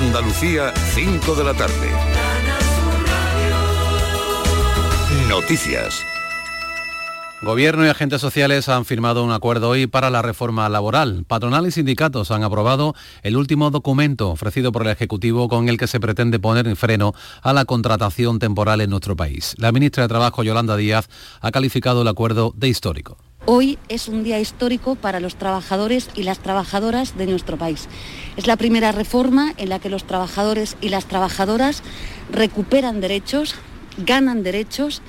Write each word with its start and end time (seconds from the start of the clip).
Andalucía, 0.00 0.72
5 0.94 1.34
de 1.34 1.42
la 1.42 1.54
tarde. 1.54 1.90
Noticias. 5.28 6.04
Gobierno 7.42 7.84
y 7.84 7.88
agentes 7.88 8.20
sociales 8.20 8.68
han 8.68 8.84
firmado 8.84 9.24
un 9.24 9.32
acuerdo 9.32 9.70
hoy 9.70 9.88
para 9.88 10.10
la 10.10 10.22
reforma 10.22 10.68
laboral. 10.68 11.24
Patronal 11.26 11.66
y 11.66 11.72
sindicatos 11.72 12.30
han 12.30 12.44
aprobado 12.44 12.94
el 13.24 13.36
último 13.36 13.72
documento 13.72 14.30
ofrecido 14.30 14.70
por 14.70 14.82
el 14.82 14.92
Ejecutivo 14.92 15.48
con 15.48 15.68
el 15.68 15.78
que 15.78 15.88
se 15.88 15.98
pretende 15.98 16.38
poner 16.38 16.68
en 16.68 16.76
freno 16.76 17.12
a 17.42 17.52
la 17.52 17.64
contratación 17.64 18.38
temporal 18.38 18.80
en 18.80 18.90
nuestro 18.90 19.16
país. 19.16 19.56
La 19.58 19.72
ministra 19.72 20.04
de 20.04 20.08
Trabajo, 20.08 20.44
Yolanda 20.44 20.76
Díaz, 20.76 21.08
ha 21.40 21.50
calificado 21.50 22.02
el 22.02 22.08
acuerdo 22.08 22.52
de 22.54 22.68
histórico. 22.68 23.18
Hoy 23.46 23.78
es 23.88 24.08
un 24.08 24.24
día 24.24 24.38
histórico 24.40 24.94
para 24.94 25.20
los 25.20 25.36
trabajadores 25.36 26.10
y 26.14 26.24
las 26.24 26.38
trabajadoras 26.38 27.16
de 27.16 27.26
nuestro 27.26 27.56
país. 27.56 27.88
Es 28.36 28.46
la 28.46 28.56
primera 28.56 28.92
reforma 28.92 29.54
en 29.56 29.70
la 29.70 29.78
que 29.78 29.88
los 29.88 30.04
trabajadores 30.04 30.76
y 30.80 30.90
las 30.90 31.06
trabajadoras 31.06 31.82
recuperan 32.30 33.00
derechos, 33.00 33.54
ganan 33.96 34.42
derechos 34.42 35.00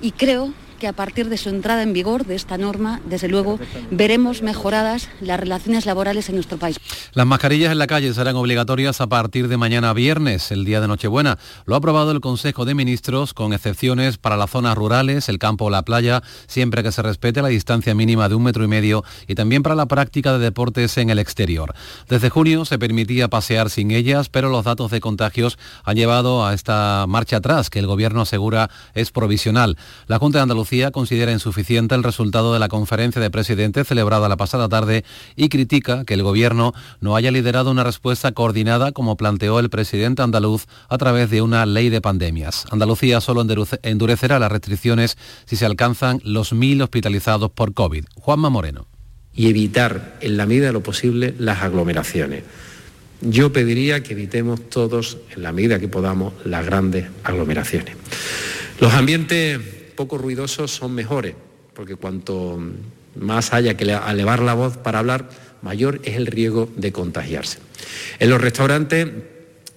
y 0.00 0.12
creo 0.12 0.52
que 0.76 0.88
a 0.88 0.92
partir 0.92 1.28
de 1.28 1.36
su 1.36 1.48
entrada 1.48 1.82
en 1.82 1.92
vigor 1.92 2.26
de 2.26 2.34
esta 2.34 2.58
norma, 2.58 3.00
desde 3.08 3.28
luego, 3.28 3.58
veremos 3.90 4.42
mejoradas 4.42 5.08
las 5.20 5.40
relaciones 5.40 5.86
laborales 5.86 6.28
en 6.28 6.36
nuestro 6.36 6.58
país. 6.58 6.78
Las 7.12 7.26
mascarillas 7.26 7.72
en 7.72 7.78
la 7.78 7.86
calle 7.86 8.12
serán 8.12 8.36
obligatorias 8.36 9.00
a 9.00 9.06
partir 9.06 9.48
de 9.48 9.56
mañana 9.56 9.92
viernes, 9.92 10.50
el 10.50 10.64
día 10.64 10.80
de 10.80 10.88
Nochebuena. 10.88 11.38
Lo 11.64 11.74
ha 11.74 11.78
aprobado 11.78 12.10
el 12.12 12.20
Consejo 12.20 12.64
de 12.64 12.74
Ministros, 12.74 13.34
con 13.34 13.52
excepciones 13.52 14.18
para 14.18 14.36
las 14.36 14.50
zonas 14.50 14.76
rurales, 14.76 15.28
el 15.28 15.38
campo 15.38 15.66
o 15.66 15.70
la 15.70 15.82
playa, 15.82 16.22
siempre 16.46 16.82
que 16.82 16.92
se 16.92 17.02
respete 17.02 17.42
la 17.42 17.48
distancia 17.48 17.94
mínima 17.94 18.28
de 18.28 18.34
un 18.34 18.42
metro 18.42 18.64
y 18.64 18.68
medio 18.68 19.04
y 19.26 19.34
también 19.34 19.62
para 19.62 19.74
la 19.74 19.86
práctica 19.86 20.32
de 20.32 20.38
deportes 20.38 20.98
en 20.98 21.10
el 21.10 21.18
exterior. 21.18 21.74
Desde 22.08 22.30
junio 22.30 22.64
se 22.64 22.78
permitía 22.78 23.28
pasear 23.28 23.70
sin 23.70 23.90
ellas, 23.90 24.28
pero 24.28 24.50
los 24.50 24.64
datos 24.64 24.90
de 24.90 25.00
contagios 25.00 25.58
han 25.84 25.96
llevado 25.96 26.46
a 26.46 26.54
esta 26.54 27.06
marcha 27.08 27.38
atrás, 27.38 27.70
que 27.70 27.78
el 27.78 27.86
Gobierno 27.86 28.22
asegura 28.22 28.70
es 28.94 29.10
provisional. 29.10 29.76
La 30.06 30.18
Junta 30.18 30.38
de 30.38 30.42
Andalucía 30.42 30.65
considera 30.92 31.30
insuficiente 31.30 31.94
el 31.94 32.02
resultado 32.02 32.52
de 32.52 32.58
la 32.58 32.68
conferencia 32.68 33.22
de 33.22 33.30
presidentes 33.30 33.86
celebrada 33.86 34.28
la 34.28 34.36
pasada 34.36 34.68
tarde 34.68 35.04
y 35.36 35.48
critica 35.48 36.04
que 36.04 36.14
el 36.14 36.24
Gobierno 36.24 36.74
no 37.00 37.14
haya 37.14 37.30
liderado 37.30 37.70
una 37.70 37.84
respuesta 37.84 38.32
coordinada 38.32 38.90
como 38.90 39.16
planteó 39.16 39.60
el 39.60 39.70
presidente 39.70 40.22
andaluz 40.22 40.66
a 40.88 40.98
través 40.98 41.30
de 41.30 41.40
una 41.40 41.66
ley 41.66 41.88
de 41.88 42.00
pandemias. 42.00 42.66
Andalucía 42.70 43.20
solo 43.20 43.46
endurecerá 43.82 44.40
las 44.40 44.50
restricciones 44.50 45.16
si 45.44 45.54
se 45.54 45.66
alcanzan 45.66 46.20
los 46.24 46.52
mil 46.52 46.82
hospitalizados 46.82 47.50
por 47.52 47.72
COVID. 47.72 48.04
Juanma 48.16 48.50
Moreno. 48.50 48.88
Y 49.34 49.48
evitar, 49.48 50.16
en 50.20 50.36
la 50.36 50.46
medida 50.46 50.66
de 50.66 50.72
lo 50.72 50.82
posible, 50.82 51.34
las 51.38 51.62
aglomeraciones. 51.62 52.42
Yo 53.20 53.52
pediría 53.52 54.02
que 54.02 54.14
evitemos 54.14 54.68
todos, 54.68 55.18
en 55.34 55.42
la 55.42 55.52
medida 55.52 55.78
que 55.78 55.88
podamos, 55.88 56.34
las 56.44 56.66
grandes 56.66 57.06
aglomeraciones. 57.22 57.96
Los 58.80 58.92
ambientes 58.92 59.75
poco 59.96 60.18
ruidosos 60.18 60.70
son 60.70 60.94
mejores, 60.94 61.34
porque 61.74 61.96
cuanto 61.96 62.58
más 63.16 63.52
haya 63.52 63.76
que 63.76 63.84
elevar 63.84 64.40
la 64.40 64.54
voz 64.54 64.76
para 64.76 65.00
hablar, 65.00 65.28
mayor 65.62 66.00
es 66.04 66.16
el 66.16 66.26
riesgo 66.26 66.68
de 66.76 66.92
contagiarse. 66.92 67.58
En 68.18 68.30
los 68.30 68.40
restaurantes 68.40 69.08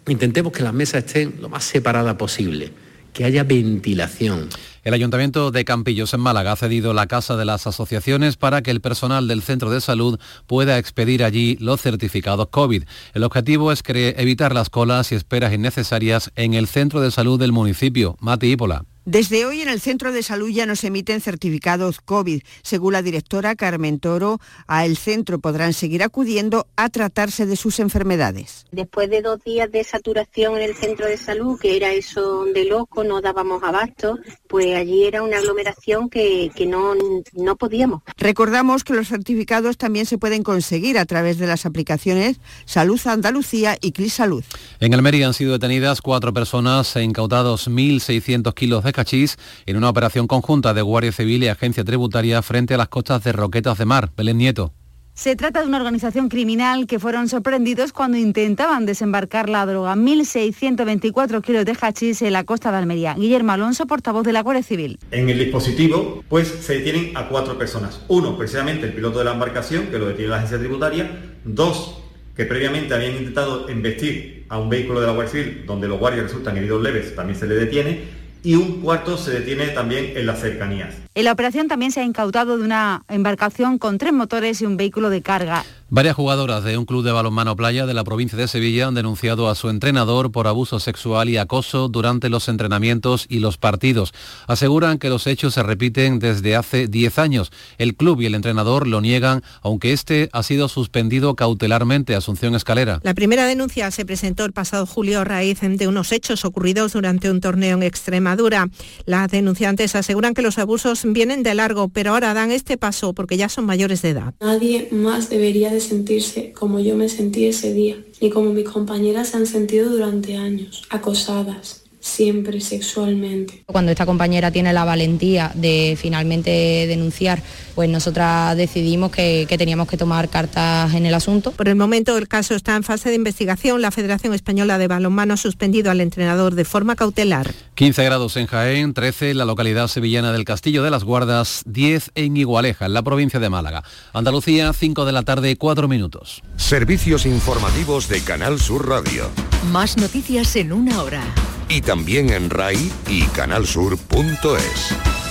intentemos 0.07 0.51
que 0.51 0.63
las 0.63 0.73
mesas 0.73 1.05
estén 1.05 1.35
lo 1.41 1.49
más 1.49 1.63
separadas 1.63 2.15
posible, 2.15 2.71
que 3.13 3.25
haya 3.25 3.43
ventilación. 3.43 4.49
El 4.83 4.93
Ayuntamiento 4.93 5.51
de 5.51 5.65
Campillos 5.65 6.13
en 6.13 6.21
Málaga 6.21 6.53
ha 6.53 6.55
cedido 6.55 6.93
la 6.93 7.05
casa 7.05 7.35
de 7.35 7.45
las 7.45 7.67
asociaciones 7.67 8.37
para 8.37 8.61
que 8.61 8.71
el 8.71 8.81
personal 8.81 9.27
del 9.27 9.41
centro 9.41 9.69
de 9.69 9.81
salud 9.81 10.19
pueda 10.47 10.77
expedir 10.77 11.23
allí 11.23 11.57
los 11.59 11.81
certificados 11.81 12.47
COVID. 12.49 12.83
El 13.13 13.23
objetivo 13.23 13.71
es 13.71 13.83
evitar 13.85 14.53
las 14.53 14.69
colas 14.69 15.11
y 15.11 15.15
esperas 15.15 15.53
innecesarias 15.53 16.31
en 16.35 16.53
el 16.53 16.67
centro 16.67 17.01
de 17.01 17.11
salud 17.11 17.39
del 17.39 17.51
municipio. 17.51 18.15
Mati 18.21 18.51
Ípola. 18.51 18.85
Desde 19.05 19.45
hoy 19.45 19.61
en 19.61 19.69
el 19.69 19.79
centro 19.79 20.11
de 20.11 20.21
salud 20.21 20.49
ya 20.49 20.65
no 20.65 20.75
se 20.75 20.87
emiten 20.87 21.21
certificados 21.21 22.01
COVID. 22.01 22.41
Según 22.61 22.93
la 22.93 23.01
directora 23.01 23.55
Carmen 23.55 23.99
Toro, 23.99 24.39
a 24.67 24.85
el 24.85 24.97
centro 24.97 25.39
podrán 25.39 25.73
seguir 25.73 26.03
acudiendo 26.03 26.67
a 26.75 26.89
tratarse 26.89 27.45
de 27.45 27.55
sus 27.55 27.79
enfermedades. 27.79 28.65
Después 28.71 29.09
de 29.09 29.21
dos 29.21 29.43
días 29.43 29.71
de 29.71 29.83
saturación 29.83 30.57
en 30.57 30.63
el 30.63 30.75
centro 30.75 31.07
de 31.07 31.17
salud, 31.17 31.59
que 31.59 31.77
era 31.77 31.91
eso 31.91 32.45
de 32.53 32.65
loco, 32.65 33.03
no 33.03 33.21
dábamos 33.21 33.63
abasto, 33.63 34.19
pues 34.47 34.75
allí 34.75 35.05
era 35.05 35.23
una 35.23 35.37
aglomeración 35.37 36.09
que, 36.09 36.51
no, 36.67 36.93
no 37.33 37.55
podíamos. 37.55 38.01
Recordamos 38.17 38.83
que 38.83 38.93
los 38.93 39.07
certificados 39.07 39.77
también 39.77 40.05
se 40.05 40.17
pueden 40.17 40.43
conseguir 40.43 40.97
a 40.97 41.05
través 41.05 41.37
de 41.37 41.47
las 41.47 41.65
aplicaciones 41.65 42.39
Salud 42.65 42.99
Andalucía 43.05 43.77
y 43.81 43.93
CLIS 43.93 44.13
Salud. 44.13 44.43
En 44.79 44.93
Almería 44.93 45.27
han 45.27 45.33
sido 45.33 45.53
detenidas 45.53 46.01
cuatro 46.01 46.33
personas 46.33 46.95
e 46.95 47.03
incautados 47.03 47.69
1.600 47.69 48.53
kilos 48.53 48.83
de 48.83 48.88
cachís 48.93 49.37
en 49.65 49.77
una 49.77 49.89
operación 49.89 50.27
conjunta 50.27 50.73
de 50.73 50.81
Guardia 50.81 51.11
Civil 51.11 51.43
y 51.43 51.47
Agencia 51.47 51.83
Tributaria 51.83 52.41
frente 52.41 52.73
a 52.73 52.77
las 52.77 52.89
costas 52.89 53.23
de 53.23 53.31
Roquetas 53.31 53.77
de 53.77 53.85
Mar. 53.85 54.11
Belén 54.15 54.37
Nieto. 54.37 54.73
Se 55.19 55.35
trata 55.35 55.59
de 55.59 55.67
una 55.67 55.75
organización 55.75 56.29
criminal 56.29 56.87
que 56.87 56.97
fueron 56.97 57.27
sorprendidos 57.27 57.91
cuando 57.91 58.17
intentaban 58.17 58.85
desembarcar 58.85 59.49
la 59.49 59.65
droga. 59.65 59.93
1.624 59.95 61.41
kilos 61.41 61.65
de 61.65 61.75
hachís 61.77 62.21
en 62.21 62.31
la 62.31 62.45
costa 62.45 62.71
de 62.71 62.77
Almería. 62.77 63.15
Guillermo 63.15 63.51
Alonso, 63.51 63.85
portavoz 63.85 64.23
de 64.23 64.31
la 64.31 64.41
Guardia 64.43 64.63
Civil. 64.63 64.97
En 65.11 65.29
el 65.29 65.37
dispositivo, 65.37 66.23
pues 66.29 66.47
se 66.47 66.75
detienen 66.75 67.17
a 67.17 67.27
cuatro 67.27 67.57
personas. 67.57 67.99
Uno, 68.07 68.37
precisamente 68.37 68.85
el 68.85 68.93
piloto 68.93 69.19
de 69.19 69.25
la 69.25 69.33
embarcación, 69.33 69.87
que 69.87 69.99
lo 69.99 70.07
detiene 70.07 70.29
la 70.29 70.37
agencia 70.37 70.57
tributaria. 70.57 71.11
Dos, 71.43 71.97
que 72.33 72.45
previamente 72.45 72.93
habían 72.93 73.17
intentado 73.17 73.67
embestir 73.67 74.45
a 74.47 74.57
un 74.57 74.69
vehículo 74.69 75.01
de 75.01 75.07
la 75.07 75.11
Guardia 75.11 75.33
Civil, 75.33 75.63
donde 75.65 75.89
los 75.89 75.99
guardias 75.99 76.27
resultan 76.27 76.55
heridos 76.55 76.81
leves, 76.81 77.13
también 77.13 77.37
se 77.37 77.45
le 77.45 77.55
detiene 77.55 78.18
y 78.43 78.55
un 78.55 78.81
cuarto 78.81 79.17
se 79.17 79.31
detiene 79.31 79.67
también 79.67 80.13
en 80.15 80.25
las 80.25 80.39
cercanías. 80.39 80.95
En 81.15 81.25
la 81.25 81.31
operación 81.31 81.67
también 81.67 81.91
se 81.91 81.99
ha 81.99 82.03
incautado 82.03 82.57
de 82.57 82.63
una 82.63 83.03
embarcación 83.09 83.77
con 83.77 83.97
tres 83.97 84.13
motores 84.13 84.61
y 84.61 84.65
un 84.65 84.77
vehículo 84.77 85.09
de 85.09 85.21
carga. 85.21 85.65
Varias 85.91 86.15
jugadoras 86.15 86.63
de 86.63 86.77
un 86.77 86.85
club 86.85 87.03
de 87.03 87.11
balonmano 87.11 87.55
playa 87.55 87.87
de 87.87 87.95
la 87.95 88.03
provincia 88.03 88.37
de 88.37 88.47
Sevilla 88.47 88.85
han 88.85 88.93
denunciado 88.93 89.49
a 89.49 89.55
su 89.55 89.69
entrenador 89.69 90.31
por 90.31 90.45
abuso 90.45 90.79
sexual 90.79 91.29
y 91.29 91.37
acoso 91.37 91.87
durante 91.87 92.29
los 92.29 92.47
entrenamientos 92.47 93.25
y 93.27 93.39
los 93.39 93.57
partidos. 93.57 94.13
Aseguran 94.45 94.99
que 94.99 95.09
los 95.09 95.25
hechos 95.25 95.55
se 95.55 95.63
repiten 95.63 96.19
desde 96.19 96.55
hace 96.55 96.87
10 96.87 97.17
años. 97.17 97.51
El 97.79 97.95
club 97.95 98.21
y 98.21 98.27
el 98.27 98.35
entrenador 98.35 98.87
lo 98.87 99.01
niegan, 99.01 99.41
aunque 99.63 99.91
este 99.91 100.29
ha 100.31 100.43
sido 100.43 100.67
suspendido 100.67 101.35
cautelarmente. 101.35 102.15
Asunción 102.15 102.53
Escalera. 102.53 102.99
La 103.01 103.15
primera 103.15 103.47
denuncia 103.47 103.89
se 103.89 104.05
presentó 104.05 104.45
el 104.45 104.53
pasado 104.53 104.85
julio 104.85 105.21
a 105.21 105.23
raíz 105.23 105.61
de 105.61 105.87
unos 105.87 106.11
hechos 106.11 106.45
ocurridos 106.45 106.93
durante 106.93 107.31
un 107.31 107.41
torneo 107.41 107.77
en 107.77 107.81
Extremadura. 107.81 108.67
Las 109.05 109.31
denunciantes 109.31 109.95
aseguran 109.95 110.35
que 110.35 110.43
los 110.43 110.59
abusos 110.59 111.01
vienen 111.03 111.41
de 111.41 111.55
largo, 111.55 111.89
pero 111.89 112.13
ahora 112.13 112.35
dan 112.35 112.51
este 112.51 112.77
paso 112.77 113.13
porque 113.13 113.37
ya 113.37 113.49
son 113.49 113.65
mayores 113.65 114.03
de 114.03 114.09
edad. 114.09 114.35
Nadie 114.39 114.87
más 114.91 115.31
debería 115.31 115.78
sentirse 115.79 116.53
como 116.53 116.79
yo 116.79 116.95
me 116.95 117.09
sentí 117.09 117.45
ese 117.45 117.73
día, 117.73 118.03
ni 118.21 118.29
como 118.29 118.51
mis 118.51 118.69
compañeras 118.69 119.29
se 119.29 119.37
han 119.37 119.45
sentido 119.45 119.89
durante 119.89 120.35
años, 120.35 120.83
acosadas, 120.89 121.83
siempre 121.99 122.61
sexualmente. 122.61 123.63
Cuando 123.65 123.91
esta 123.91 124.05
compañera 124.05 124.51
tiene 124.51 124.73
la 124.73 124.85
valentía 124.85 125.51
de 125.55 125.97
finalmente 125.99 126.85
denunciar, 126.87 127.41
pues 127.75 127.89
nosotras 127.89 128.55
decidimos 128.57 129.11
que, 129.11 129.45
teníamos 129.57 129.87
que 129.87 129.97
tomar 129.97 130.29
cartas 130.29 130.93
en 130.93 131.05
el 131.05 131.13
asunto. 131.13 131.51
Por 131.51 131.67
el 131.67 131.75
momento 131.75 132.17
el 132.17 132.27
caso 132.27 132.55
está 132.55 132.75
en 132.75 132.83
fase 132.83 133.09
de 133.09 133.15
investigación. 133.15 133.81
La 133.81 133.91
Federación 133.91 134.33
Española 134.33 134.77
de 134.77 134.87
Balonmano 134.87 135.33
ha 135.33 135.37
suspendido 135.37 135.91
al 135.91 136.01
entrenador 136.01 136.55
de 136.55 136.65
forma 136.65 136.95
cautelar. 136.95 137.53
15 137.75 138.03
grados 138.03 138.37
en 138.37 138.47
Jaén, 138.47 138.93
13 138.93 139.31
en 139.31 139.37
la 139.37 139.45
localidad 139.45 139.87
sevillana 139.87 140.31
del 140.31 140.45
Castillo 140.45 140.83
de 140.83 140.91
las 140.91 141.03
Guardas, 141.03 141.63
10 141.65 142.11
en 142.15 142.37
Igualeja, 142.37 142.85
en 142.85 142.93
la 142.93 143.03
provincia 143.03 143.39
de 143.39 143.49
Málaga. 143.49 143.83
Andalucía, 144.13 144.71
5 144.73 145.05
de 145.05 145.11
la 145.11 145.23
tarde, 145.23 145.55
4 145.55 145.87
minutos. 145.87 146.41
Servicios 146.55 147.25
informativos 147.25 148.07
de 148.07 148.21
Canal 148.21 148.59
Sur 148.59 148.87
Radio. 148.87 149.29
Más 149.71 149.97
noticias 149.97 150.55
en 150.55 150.73
una 150.73 151.03
hora 151.03 151.21
y 151.69 151.81
también 151.81 152.31
en 152.31 152.49
RAI 152.49 152.91
y 153.07 153.23
canalsur.es. 153.27 155.28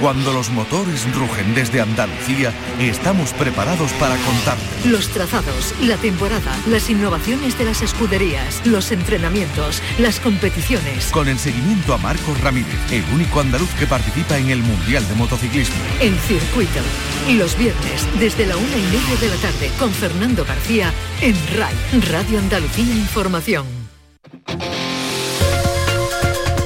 Cuando 0.00 0.30
los 0.30 0.50
motores 0.50 1.10
rugen 1.14 1.54
desde 1.54 1.80
Andalucía, 1.80 2.52
estamos 2.78 3.32
preparados 3.32 3.92
para 3.94 4.16
contar. 4.16 4.58
Los 4.84 5.08
trazados, 5.08 5.74
la 5.80 5.96
temporada, 5.96 6.54
las 6.66 6.90
innovaciones 6.90 7.56
de 7.56 7.64
las 7.64 7.80
escuderías, 7.80 8.60
los 8.66 8.92
entrenamientos, 8.92 9.82
las 9.98 10.20
competiciones. 10.20 11.06
Con 11.06 11.28
el 11.28 11.38
seguimiento 11.38 11.94
a 11.94 11.98
Marcos 11.98 12.38
Ramírez, 12.42 12.78
el 12.92 13.04
único 13.14 13.40
andaluz 13.40 13.70
que 13.78 13.86
participa 13.86 14.36
en 14.36 14.50
el 14.50 14.62
Mundial 14.62 15.08
de 15.08 15.14
Motociclismo. 15.14 15.76
En 16.00 16.14
circuito. 16.18 16.80
Y 17.26 17.34
los 17.34 17.56
viernes, 17.56 18.06
desde 18.20 18.44
la 18.44 18.58
una 18.58 18.76
y 18.76 18.82
media 18.82 19.16
de 19.18 19.28
la 19.30 19.36
tarde, 19.36 19.70
con 19.78 19.90
Fernando 19.92 20.44
García, 20.44 20.92
en 21.22 21.34
RAI, 21.56 21.74
Radio 22.10 22.38
Andalucía 22.38 22.94
Información. 22.94 23.66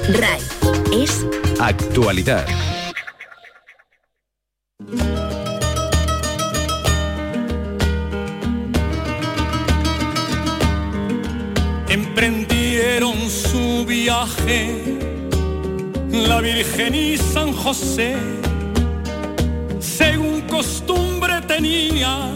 RAI 0.09 0.43
es 0.93 1.25
actualidad. 1.61 2.70
Emprendieron 11.89 13.17
su 13.29 13.85
viaje 13.87 14.91
la 16.13 16.41
Virgen 16.41 16.95
y 16.95 17.17
San 17.17 17.53
José, 17.53 18.17
según 19.79 20.43
costumbre 20.43 21.41
tenía 21.47 22.31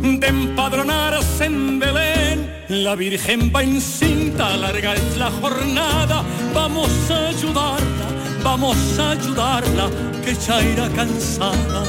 de 0.00 0.26
empadronarse 0.26 1.46
en 1.46 1.78
Belén. 1.78 2.50
La 2.68 2.94
Virgen 2.94 3.50
va 3.54 3.62
cinta, 3.80 4.56
larga 4.56 4.94
es 4.94 5.16
la 5.16 5.30
jornada, 5.30 6.22
vamos 6.54 6.90
a 7.10 7.28
ayudarla, 7.28 7.99
vamos 8.42 8.98
a 8.98 9.10
ayudarla, 9.10 9.88
que 10.24 10.34
ya 10.34 10.62
irá 10.62 10.88
cansada. 10.90 11.82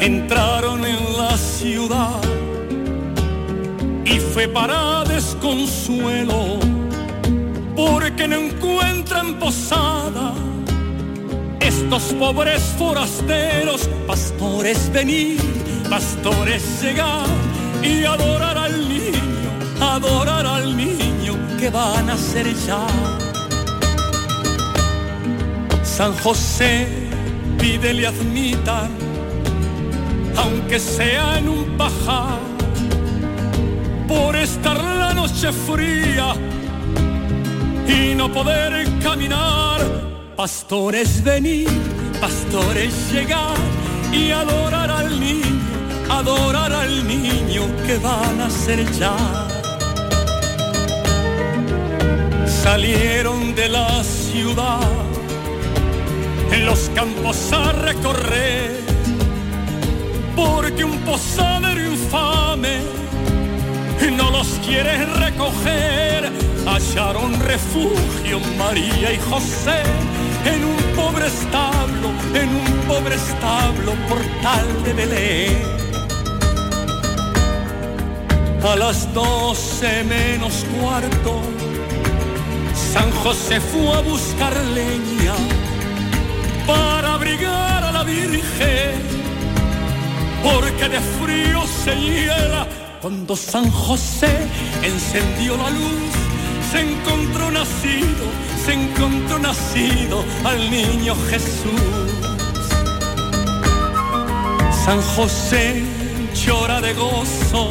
Entraron 0.00 0.84
en 0.84 1.16
la 1.16 1.36
ciudad 1.36 2.20
y 4.04 4.18
fue 4.18 4.46
para 4.48 5.04
desconsuelo, 5.04 6.58
porque 7.74 8.28
no 8.28 8.36
encuentran 8.36 9.38
posada 9.38 10.34
estos 11.60 12.14
pobres 12.14 12.62
forasteros, 12.78 13.88
pastores 14.06 14.90
venir, 14.92 15.40
pastores 15.90 16.82
llegar 16.82 17.26
y 17.82 18.04
adorar 18.04 18.58
al 18.58 18.88
niño, 18.88 19.50
adorar 19.80 20.46
al 20.46 20.76
niño 20.76 21.34
que 21.58 21.70
van 21.70 22.10
a 22.10 22.16
ser 22.16 22.46
ya. 22.66 22.86
San 25.96 26.12
José 26.22 26.86
pide 27.58 27.92
le 27.94 28.06
admitan, 28.06 28.90
aunque 30.36 30.78
sea 30.78 31.38
en 31.38 31.48
un 31.48 31.64
pajar, 31.76 32.38
por 34.06 34.36
estar 34.36 34.76
la 34.76 35.14
noche 35.14 35.50
fría 35.52 36.34
y 37.88 38.14
no 38.14 38.30
poder 38.32 38.86
caminar 39.02 39.66
Pastores 40.36 41.24
venir, 41.24 41.66
pastores 42.20 43.10
llegar 43.10 43.56
y 44.12 44.32
adorar 44.32 44.90
al 44.90 45.18
niño, 45.18 45.62
adorar 46.10 46.74
al 46.74 47.08
niño 47.08 47.62
que 47.86 47.96
van 47.96 48.42
a 48.42 48.50
ser 48.50 48.84
ya. 48.92 49.16
Salieron 52.46 53.54
de 53.54 53.70
la 53.70 54.04
ciudad, 54.04 55.05
en 56.56 56.64
los 56.64 56.90
campos 56.94 57.52
a 57.52 57.72
recorrer, 57.72 58.80
porque 60.34 60.84
un 60.84 60.98
posadero 61.00 61.92
infame 61.92 62.80
no 64.16 64.30
los 64.30 64.48
quiere 64.64 65.04
recoger. 65.04 66.32
Hallaron 66.66 67.38
refugio 67.40 68.40
María 68.58 69.12
y 69.12 69.18
José 69.30 69.82
en 70.44 70.64
un 70.64 70.76
pobre 70.96 71.26
establo, 71.26 72.08
en 72.34 72.48
un 72.48 72.72
pobre 72.88 73.16
establo 73.16 73.92
portal 74.08 74.66
de 74.84 74.92
Belén. 74.94 75.62
A 78.64 78.76
las 78.76 79.12
doce 79.12 80.04
menos 80.04 80.64
cuarto, 80.80 81.40
San 82.92 83.10
José 83.22 83.60
fue 83.60 83.92
a 83.92 84.00
buscar 84.00 84.56
leña 84.74 85.34
para 86.66 87.14
abrigar 87.14 87.84
a 87.84 87.92
la 87.92 88.02
Virgen, 88.04 88.94
porque 90.42 90.88
de 90.88 91.00
frío 91.00 91.62
se 91.84 91.94
hiela 91.94 92.66
cuando 93.00 93.36
San 93.36 93.70
José 93.70 94.48
encendió 94.82 95.56
la 95.56 95.70
luz, 95.70 96.12
se 96.70 96.80
encontró 96.80 97.50
nacido 97.50 98.46
se 98.66 98.72
encontró 98.72 99.38
nacido 99.38 100.24
al 100.44 100.70
niño 100.70 101.14
Jesús. 101.30 102.10
San 104.84 105.00
José 105.14 105.84
llora 106.34 106.80
de 106.80 106.92
gozo 106.94 107.70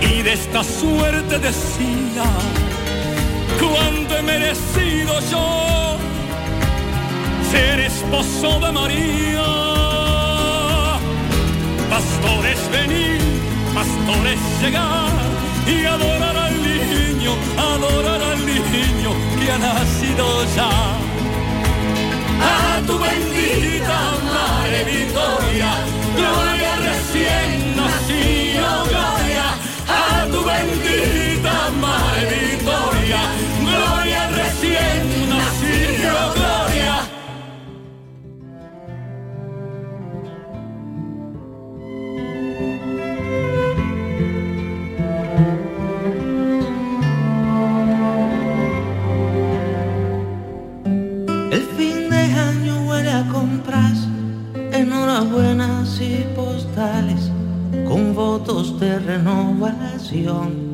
y 0.00 0.22
de 0.22 0.32
esta 0.34 0.62
suerte 0.62 1.40
decía, 1.40 2.24
cuando 3.58 4.16
he 4.16 4.22
merecido 4.22 5.12
yo 5.32 5.98
ser 7.52 7.80
esposo 7.80 8.48
de 8.64 8.72
María. 8.72 9.50
Pastores 11.94 12.60
venir, 12.76 13.20
pastores 13.78 14.40
llegar 14.62 15.12
y 15.74 15.84
adorar 15.84 16.36
al 16.46 16.54
niño, 16.68 17.32
adorar 17.72 18.22
al 18.32 18.40
niño 18.46 19.10
que 19.38 19.46
ha 19.52 19.58
nacido 19.58 20.26
ya. 20.56 20.72
A 22.52 22.80
tu 22.86 22.94
bendita 22.98 23.98
Madre 24.32 25.06
gloria 25.12 26.51
con 56.74 58.14
votos 58.14 58.80
de 58.80 58.98
renovación. 58.98 60.72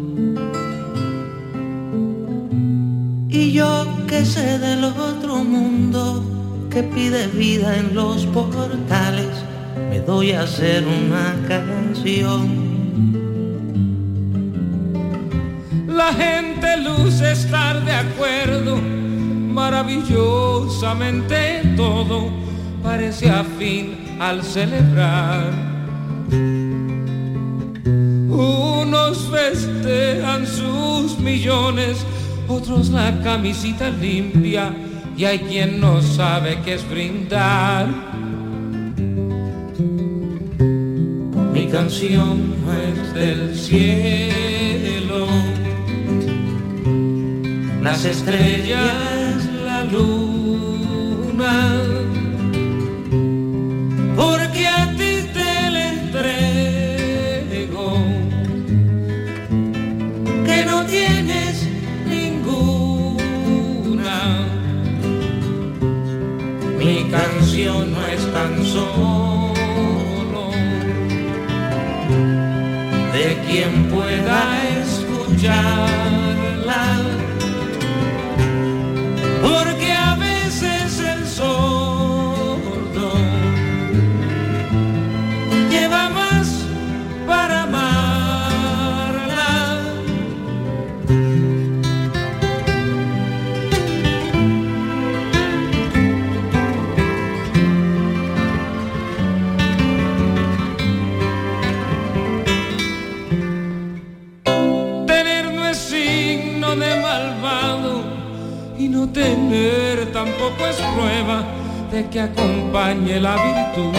Y 3.28 3.50
yo 3.52 3.84
que 4.06 4.24
sé 4.24 4.60
del 4.60 4.84
otro 4.84 5.42
mundo 5.42 6.24
que 6.70 6.84
pide 6.84 7.26
vida 7.28 7.76
en 7.76 7.94
los 7.94 8.26
portales, 8.26 9.44
me 9.90 10.00
doy 10.00 10.32
a 10.32 10.42
hacer 10.42 10.84
una 10.86 11.34
canción. 11.48 12.68
La 15.88 16.12
gente 16.12 16.76
luce 16.76 17.32
estar 17.32 17.84
de 17.84 17.92
acuerdo, 17.92 18.76
maravillosamente 18.80 21.74
todo 21.76 22.30
parece 22.82 23.30
afín 23.30 24.16
al 24.20 24.44
celebrar. 24.44 25.77
Unos 28.30 29.28
festejan 29.30 30.46
sus 30.46 31.18
millones, 31.18 31.98
otros 32.48 32.90
la 32.90 33.20
camisita 33.22 33.90
limpia 33.90 34.72
y 35.18 35.24
hay 35.24 35.40
quien 35.40 35.80
no 35.80 36.00
sabe 36.00 36.60
qué 36.64 36.74
es 36.74 36.88
brindar. 36.88 37.88
Mi 41.52 41.66
canción 41.66 42.54
no 42.64 42.72
es 42.72 43.14
del 43.14 43.56
cielo, 43.56 45.26
las 47.82 48.04
estrellas, 48.04 49.44
la 49.64 49.82
luna, 49.84 51.82
Canción 67.10 67.92
no 67.92 68.06
es 68.06 68.32
tan 68.32 68.64
solo 68.64 70.50
de 73.12 73.38
quien 73.46 73.88
pueda 73.88 74.68
escucharla. 74.80 76.17
Tener 109.28 110.10
tampoco 110.12 110.66
es 110.66 110.76
prueba 110.94 111.44
de 111.92 112.08
que 112.08 112.20
acompañe 112.20 113.20
la 113.20 113.36
virtud. 113.46 113.94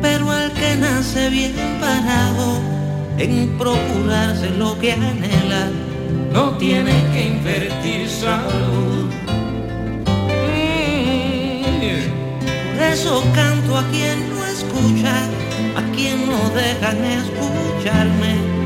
Pero 0.00 0.30
al 0.30 0.50
que 0.52 0.76
nace 0.76 1.28
bien 1.28 1.54
parado 1.80 2.48
en 3.18 3.58
procurarse 3.58 4.48
lo 4.50 4.78
que 4.78 4.92
anhela, 4.92 5.64
no 6.32 6.56
tiene 6.56 6.94
que 7.12 7.20
invertir 7.34 8.08
salud. 8.08 9.10
Por 12.74 12.96
eso 12.96 13.22
canto 13.34 13.76
a 13.76 13.84
quien 13.92 14.18
no 14.30 14.46
escucha, 14.46 15.16
a 15.80 15.82
quien 15.94 16.16
no 16.26 16.38
dejan 16.60 16.98
escucharme, 17.04 18.59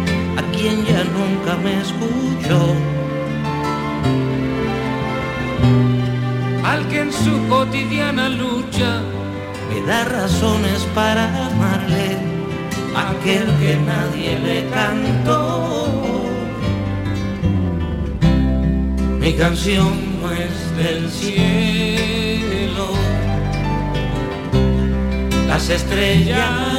a 0.65 0.67
quien 0.67 0.85
ya 0.87 1.05
nunca 1.05 1.57
me 1.63 1.81
escuchó. 1.81 2.75
Al 6.65 6.89
que 6.89 7.01
en 7.03 7.13
su 7.13 7.49
cotidiana 7.49 8.31
lucha 8.31 9.03
me 9.69 9.83
da 9.87 10.05
razones 10.05 10.87
para 10.95 11.25
amarle, 11.47 12.17
aquel 12.97 13.47
que 13.61 13.77
nadie 13.77 14.39
le 14.39 14.69
cantó. 14.71 16.01
Mi 19.21 19.35
canción 19.35 19.93
no 20.23 20.31
es 20.33 20.77
del 20.77 21.11
cielo, 21.11 22.89
las 25.47 25.69
estrellas, 25.69 26.74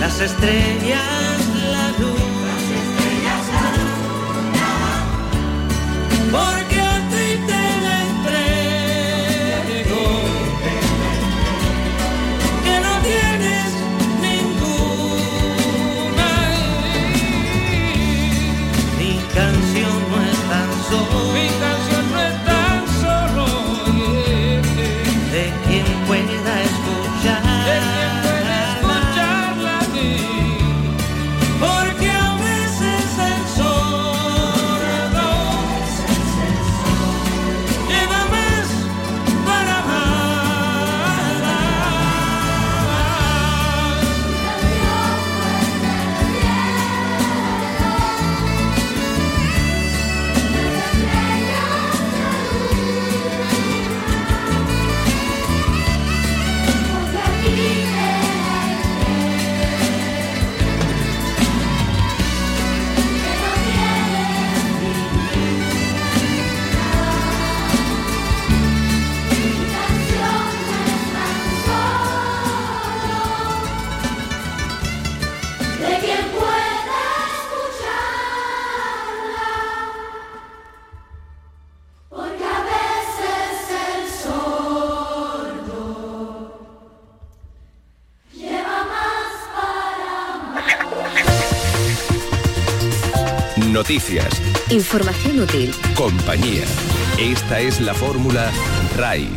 las 0.00 0.20
estrellas, 0.20 1.27
Noticias, 93.88 94.42
Información 94.68 95.40
útil. 95.40 95.72
compañía. 95.96 96.64
Esta 97.18 97.58
es 97.60 97.80
la 97.80 97.94
fórmula 97.94 98.52
RAI. 98.98 99.30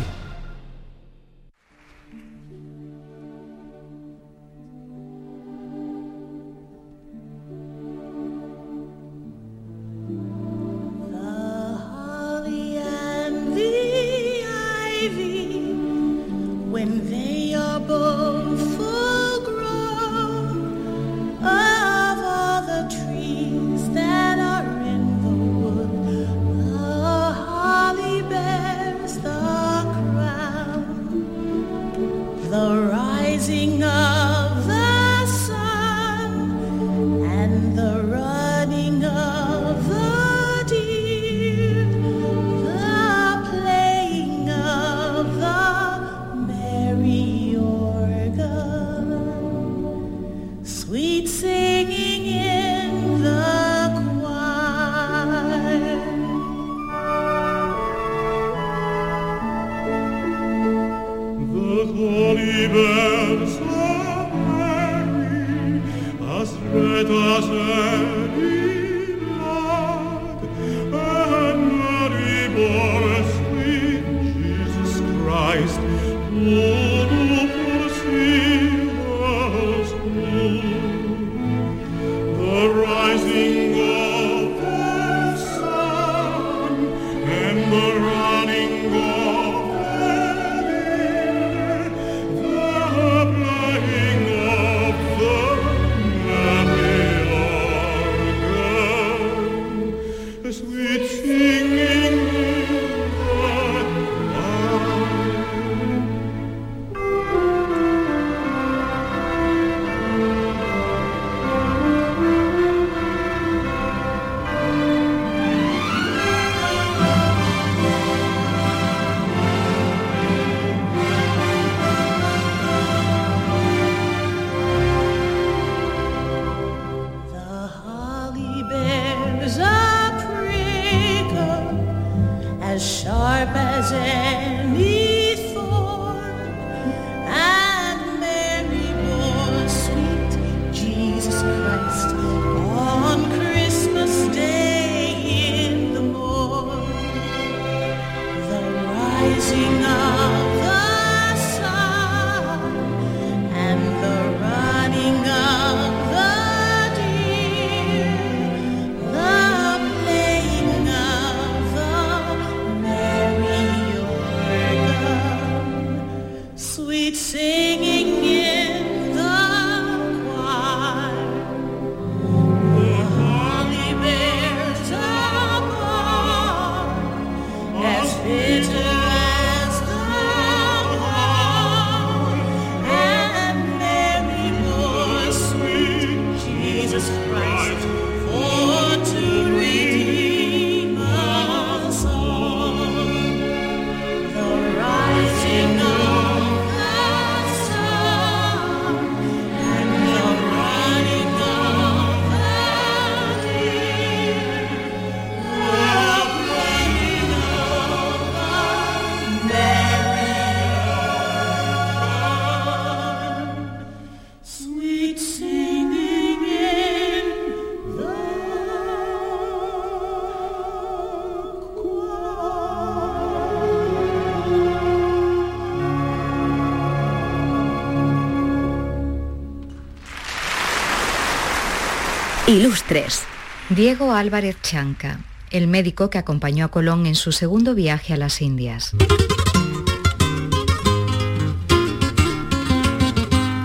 Ilustres. 232.52 233.22
Diego 233.70 234.12
Álvarez 234.12 234.58
Chanca, 234.60 235.20
el 235.50 235.68
médico 235.68 236.10
que 236.10 236.18
acompañó 236.18 236.66
a 236.66 236.68
Colón 236.68 237.06
en 237.06 237.14
su 237.14 237.32
segundo 237.32 237.74
viaje 237.74 238.12
a 238.12 238.18
las 238.18 238.42
Indias. 238.42 238.92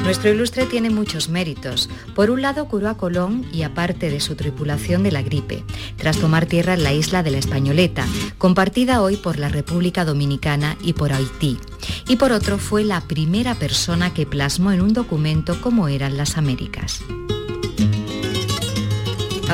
Nuestro 0.06 0.30
ilustre 0.30 0.68
tiene 0.68 0.90
muchos 0.90 1.28
méritos. 1.28 1.90
Por 2.16 2.30
un 2.30 2.42
lado, 2.42 2.70
curó 2.70 2.88
a 2.88 2.96
Colón 2.96 3.46
y 3.52 3.64
a 3.64 3.74
parte 3.74 4.10
de 4.10 4.22
su 4.22 4.36
tripulación 4.36 5.04
de 5.04 5.12
la 5.12 5.22
gripe, 5.22 5.66
tras 5.98 6.18
tomar 6.18 6.46
tierra 6.46 6.74
en 6.74 6.84
la 6.84 6.94
isla 6.94 7.24
de 7.24 7.32
la 7.32 7.40
Españoleta, 7.40 8.06
compartida 8.38 9.02
hoy 9.02 9.18
por 9.18 9.38
la 9.38 9.50
República 9.50 10.06
Dominicana 10.06 10.78
y 10.82 10.94
por 10.94 11.12
Haití. 11.12 11.60
Y 12.08 12.16
por 12.16 12.32
otro, 12.32 12.58
fue 12.58 12.86
la 12.86 13.02
primera 13.02 13.54
persona 13.56 14.14
que 14.14 14.26
plasmó 14.26 14.72
en 14.72 14.80
un 14.80 14.94
documento 14.94 15.60
cómo 15.60 15.90
eran 15.90 16.16
las 16.16 16.38
Américas. 16.38 17.02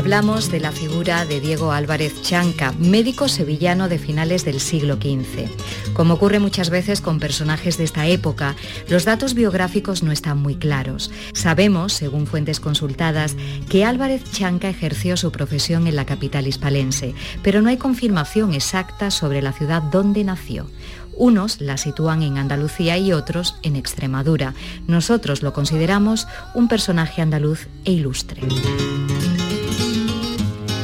Hablamos 0.03 0.51
de 0.51 0.59
la 0.59 0.73
figura 0.73 1.23
de 1.23 1.39
Diego 1.39 1.71
Álvarez 1.71 2.21
Chanca, 2.21 2.73
médico 2.77 3.29
sevillano 3.29 3.87
de 3.87 3.97
finales 3.97 4.43
del 4.43 4.59
siglo 4.59 4.95
XV. 4.95 5.47
Como 5.93 6.15
ocurre 6.15 6.39
muchas 6.39 6.69
veces 6.69 6.99
con 6.99 7.21
personajes 7.21 7.77
de 7.77 7.85
esta 7.85 8.05
época, 8.05 8.57
los 8.89 9.05
datos 9.05 9.33
biográficos 9.33 10.03
no 10.03 10.11
están 10.11 10.39
muy 10.39 10.55
claros. 10.55 11.09
Sabemos, 11.31 11.93
según 11.93 12.27
fuentes 12.27 12.59
consultadas, 12.59 13.37
que 13.69 13.85
Álvarez 13.85 14.29
Chanca 14.29 14.67
ejerció 14.67 15.15
su 15.15 15.31
profesión 15.31 15.87
en 15.87 15.95
la 15.95 16.05
capital 16.05 16.47
hispalense, 16.47 17.15
pero 17.41 17.61
no 17.61 17.69
hay 17.69 17.77
confirmación 17.77 18.53
exacta 18.53 19.09
sobre 19.09 19.41
la 19.41 19.53
ciudad 19.53 19.81
donde 19.83 20.25
nació. 20.25 20.67
Unos 21.15 21.61
la 21.61 21.77
sitúan 21.77 22.23
en 22.23 22.37
Andalucía 22.37 22.97
y 22.97 23.13
otros 23.13 23.55
en 23.61 23.77
Extremadura. 23.77 24.53
Nosotros 24.85 25.43
lo 25.43 25.53
consideramos 25.53 26.27
un 26.55 26.67
personaje 26.67 27.21
andaluz 27.21 27.67
e 27.85 27.93
ilustre. 27.93 28.41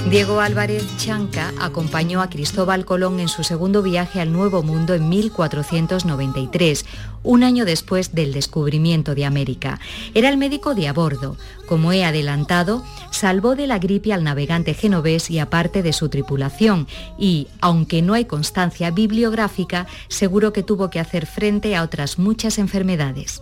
Diego 0.10 0.42
Álvarez 0.42 0.84
Chanca 0.98 1.54
acompañó 1.60 2.24
a 2.24 2.32
Cristóbal 2.32 2.84
Colón 2.84 3.20
en 3.20 3.28
su 3.28 3.44
segundo 3.44 3.84
viaje 3.84 4.20
al 4.20 4.34
Nuevo 4.34 4.64
Mundo 4.64 4.96
en 4.96 5.08
1493, 5.08 6.84
un 7.22 7.44
año 7.44 7.64
después 7.64 8.16
del 8.16 8.34
descubrimiento 8.34 9.14
de 9.14 9.26
América. 9.26 9.80
Era 10.16 10.30
el 10.30 10.38
médico 10.38 10.74
de 10.74 10.88
a 10.88 10.94
bordo. 10.94 11.38
Como 11.68 11.92
he 11.92 12.04
adelantado, 12.04 12.84
salvó 13.12 13.56
de 13.56 13.68
la 13.68 13.78
gripe 13.78 14.12
al 14.12 14.24
navegante 14.24 14.74
genovés 14.74 15.30
y 15.30 15.38
a 15.38 15.52
parte 15.52 15.84
de 15.84 15.94
su 15.94 16.10
tripulación 16.10 16.88
y, 17.20 17.48
aunque 17.62 18.02
no 18.02 18.16
hay 18.16 18.26
constancia 18.26 18.90
bibliográfica, 18.90 19.86
seguro 20.08 20.54
que 20.54 20.64
tuvo 20.64 20.90
que 20.90 21.00
hacer 21.00 21.28
frente 21.28 21.76
a 21.76 21.84
otras 21.84 22.18
muchas 22.18 22.58
enfermedades. 22.58 23.42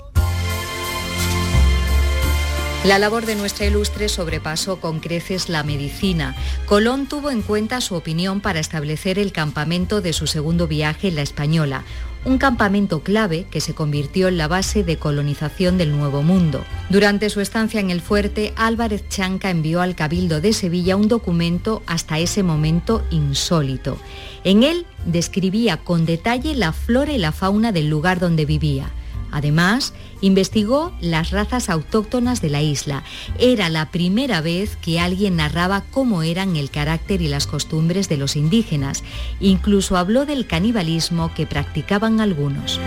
La 2.85 2.99
labor 2.99 3.25
de 3.25 3.35
nuestra 3.35 3.65
ilustre 3.65 4.07
sobrepasó 4.07 4.79
con 4.79 4.99
creces 4.99 5.49
la 5.49 5.63
medicina. 5.63 6.35
Colón 6.65 7.07
tuvo 7.07 7.31
en 7.31 7.41
cuenta 7.41 7.81
su 7.81 7.95
opinión 7.95 8.39
para 8.39 8.59
establecer 8.59 9.19
el 9.19 9.31
campamento 9.31 9.99
de 9.99 10.13
su 10.13 10.27
segundo 10.27 10.67
viaje 10.67 11.09
en 11.09 11.15
la 11.15 11.21
Española, 11.21 11.83
un 12.23 12.37
campamento 12.37 13.01
clave 13.01 13.45
que 13.49 13.61
se 13.61 13.73
convirtió 13.73 14.27
en 14.27 14.37
la 14.37 14.47
base 14.47 14.83
de 14.83 14.97
colonización 14.97 15.77
del 15.77 15.91
Nuevo 15.91 16.21
Mundo. 16.21 16.63
Durante 16.89 17.29
su 17.29 17.41
estancia 17.41 17.79
en 17.79 17.89
el 17.89 17.99
fuerte, 17.99 18.53
Álvarez 18.55 19.09
Chanca 19.09 19.49
envió 19.49 19.81
al 19.81 19.95
Cabildo 19.95 20.39
de 20.39 20.53
Sevilla 20.53 20.95
un 20.95 21.07
documento 21.07 21.83
hasta 21.87 22.19
ese 22.19 22.43
momento 22.43 23.03
insólito. 23.09 23.97
En 24.43 24.63
él 24.63 24.85
describía 25.05 25.77
con 25.77 26.05
detalle 26.05 26.55
la 26.55 26.73
flora 26.73 27.11
y 27.11 27.17
la 27.17 27.31
fauna 27.31 27.71
del 27.71 27.89
lugar 27.89 28.19
donde 28.19 28.45
vivía. 28.45 28.91
Además, 29.31 29.93
investigó 30.21 30.91
las 31.01 31.31
razas 31.31 31.69
autóctonas 31.69 32.41
de 32.41 32.49
la 32.49 32.61
isla. 32.61 33.03
Era 33.39 33.69
la 33.69 33.91
primera 33.91 34.41
vez 34.41 34.77
que 34.77 34.99
alguien 34.99 35.37
narraba 35.37 35.83
cómo 35.91 36.23
eran 36.23 36.55
el 36.55 36.69
carácter 36.69 37.21
y 37.21 37.27
las 37.27 37.47
costumbres 37.47 38.09
de 38.09 38.17
los 38.17 38.35
indígenas. 38.35 39.03
Incluso 39.39 39.97
habló 39.97 40.25
del 40.25 40.47
canibalismo 40.47 41.33
que 41.33 41.45
practicaban 41.45 42.21
algunos. 42.21 42.79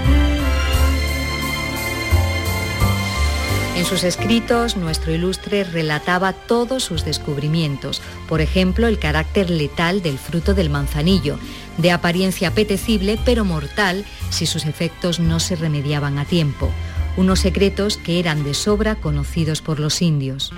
En 3.81 3.87
sus 3.87 4.05
escritos, 4.05 4.77
nuestro 4.77 5.15
ilustre 5.15 5.65
relataba 5.65 6.35
todos 6.35 6.85
sus 6.85 7.07
descubrimientos, 7.07 8.03
por 8.29 8.43
ejemplo, 8.43 8.87
el 8.89 8.99
carácter 8.99 9.49
letal 9.49 10.03
del 10.03 10.19
fruto 10.19 10.53
del 10.53 10.69
manzanillo, 10.69 11.39
de 11.79 11.91
apariencia 11.91 12.49
apetecible 12.49 13.19
pero 13.25 13.47
mortal 13.47 14.05
si 14.29 14.45
sus 14.45 14.67
efectos 14.67 15.19
no 15.19 15.41
se 15.41 15.57
remediaban 15.57 16.19
a 16.19 16.27
tiempo, 16.27 16.71
unos 17.17 17.41
secretos 17.41 17.97
que 17.97 18.19
eran 18.19 18.45
de 18.45 18.55
sobra 18.55 18.97
conocidos 18.97 19.63
por 19.63 19.81
los 19.81 20.03
indios. 20.03 20.53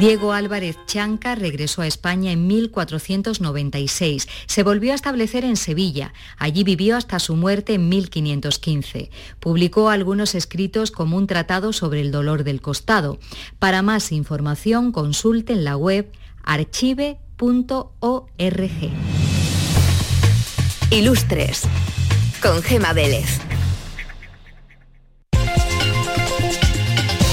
Diego 0.00 0.32
Álvarez 0.32 0.76
Chanca 0.86 1.36
regresó 1.36 1.82
a 1.82 1.86
España 1.86 2.32
en 2.32 2.48
1496. 2.48 4.28
Se 4.46 4.62
volvió 4.64 4.90
a 4.90 4.96
establecer 4.96 5.44
en 5.44 5.56
Sevilla. 5.56 6.12
Allí 6.36 6.64
vivió 6.64 6.96
hasta 6.96 7.20
su 7.20 7.36
muerte 7.36 7.74
en 7.74 7.88
1515. 7.88 9.10
Publicó 9.38 9.90
algunos 9.90 10.34
escritos 10.34 10.90
como 10.90 11.16
un 11.16 11.28
tratado 11.28 11.72
sobre 11.72 12.00
el 12.00 12.10
dolor 12.10 12.42
del 12.42 12.60
costado. 12.60 13.18
Para 13.60 13.82
más 13.82 14.10
información 14.10 14.90
consulte 14.90 15.52
en 15.52 15.62
la 15.62 15.76
web 15.76 16.10
archive.es. 16.42 17.18
Ilustres 20.90 21.62
con 22.42 22.62
Gema 22.62 22.92
Vélez. 22.92 23.53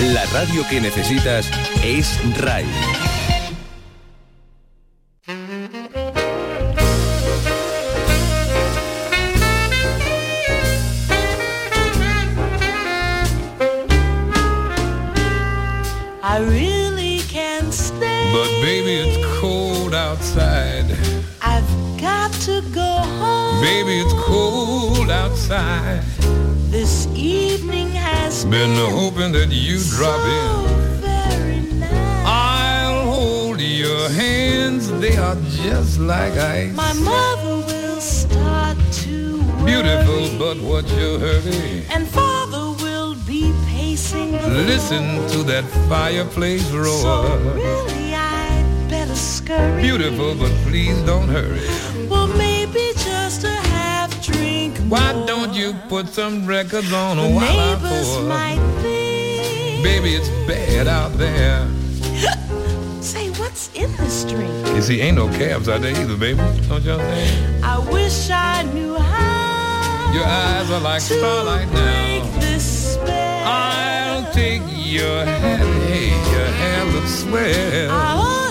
La 0.02 0.26
radio 0.34 0.68
que 0.68 0.82
necesitas 0.82 1.48
es 1.84 2.20
RAI. 2.40 2.66
I 16.24 16.40
really 16.40 17.20
can't 17.30 17.72
stay. 17.72 18.32
But 18.34 18.50
baby, 18.64 18.96
it's 19.08 19.40
cold 19.40 19.94
outside. 19.94 20.98
I've 21.44 22.02
got 22.02 22.34
to 22.46 22.64
go 22.74 22.82
home. 22.82 23.62
Baby, 23.62 24.00
it's 24.00 24.14
cold 24.26 25.12
outside. 25.12 26.02
This 26.72 27.06
evening 27.14 27.90
has 27.90 27.91
Been 28.32 28.76
hoping 28.76 29.32
that 29.34 29.50
you 29.50 29.80
drop 29.96 30.20
in. 30.26 31.84
I'll 32.26 33.06
hold 33.06 33.62
your 33.62 34.10
hands, 34.10 34.90
they 35.00 35.16
are 35.16 35.38
just 35.64 36.00
like 36.00 36.34
ice. 36.34 36.74
My 36.76 36.92
mother 36.94 37.58
will 37.66 38.02
start 38.02 38.78
to 39.04 39.42
worry, 39.42 39.66
Beautiful, 39.66 40.38
but 40.40 40.58
what's 40.60 40.92
your 40.94 41.20
hurry? 41.20 41.86
and 41.94 42.06
father 42.10 42.72
will 42.84 43.16
be 43.26 43.54
pacing 43.68 44.34
Listen 44.68 45.06
to 45.30 45.44
that 45.44 45.64
fireplace 45.88 46.70
roar. 46.72 47.02
So 47.02 47.38
really, 47.54 48.14
I'd 48.16 48.88
better 48.90 49.16
scurry. 49.16 49.82
Beautiful, 49.82 50.36
but 50.36 50.52
please 50.68 50.98
don't 51.04 51.30
hurry. 51.30 51.62
Well, 52.10 52.28
maybe 52.28 52.92
just 52.96 53.44
a 53.46 53.50
half 53.76 54.10
drink 54.26 54.78
Why 54.90 55.14
more. 55.14 55.28
don't 55.28 55.41
you 55.54 55.74
put 55.90 56.08
some 56.10 56.46
records 56.46 56.92
on 56.94 57.18
The 57.18 57.24
while 57.30 57.60
I 57.60 57.76
pour? 57.80 58.24
might 58.24 58.60
think. 58.82 59.84
Baby, 59.84 60.16
it's 60.16 60.30
bad 60.48 60.88
out 60.88 61.14
there. 61.18 61.68
Say, 63.02 63.30
what's 63.32 63.74
in 63.74 63.92
this 63.98 64.24
drink? 64.26 64.68
You 64.76 64.82
see, 64.82 65.02
ain't 65.02 65.18
no 65.18 65.28
cabs 65.30 65.68
out 65.68 65.82
there 65.82 65.92
either, 66.00 66.16
baby. 66.18 66.38
Don't 66.68 66.84
y'all 66.84 67.00
understand? 67.00 67.66
I 67.66 67.80
wish 67.92 68.30
I 68.30 68.64
knew 68.74 68.96
how 68.96 70.12
Your 70.14 70.26
eyes 70.26 70.70
are 70.72 70.80
like 70.82 71.02
starlight 71.02 71.72
now. 71.72 72.40
this 72.40 72.94
spell. 72.94 73.44
I'll 73.48 74.32
take 74.34 74.62
your 74.68 75.26
hand, 75.26 75.64
hey, 75.90 76.10
your 76.32 76.46
hair 76.46 76.86
looks 76.94 77.20
swell. 77.24 78.51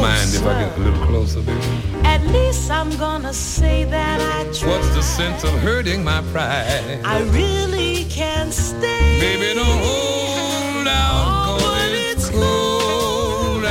Mind 0.00 0.34
if 0.34 0.44
I 0.46 0.64
get 0.64 0.76
a 0.78 0.80
little 0.80 1.06
closer, 1.06 1.40
baby? 1.42 1.60
At 2.04 2.22
least 2.26 2.70
I'm 2.70 2.90
gonna 2.96 3.32
say 3.34 3.84
that 3.84 4.20
I 4.20 4.44
tried. 4.52 4.70
What's 4.70 4.88
the 4.94 5.02
sense 5.02 5.44
of 5.44 5.50
hurting 5.60 6.02
my 6.02 6.22
pride? 6.32 7.00
I 7.04 7.20
really 7.40 8.04
can't 8.04 8.52
stay. 8.52 9.20
Baby, 9.20 9.54
don't 9.54 9.78
hold 9.88 10.86
out, 10.88 11.24
Oh, 11.26 11.58
'cause 11.58 11.64
but 11.64 11.92
it's 11.92 12.28
cold 12.30 13.64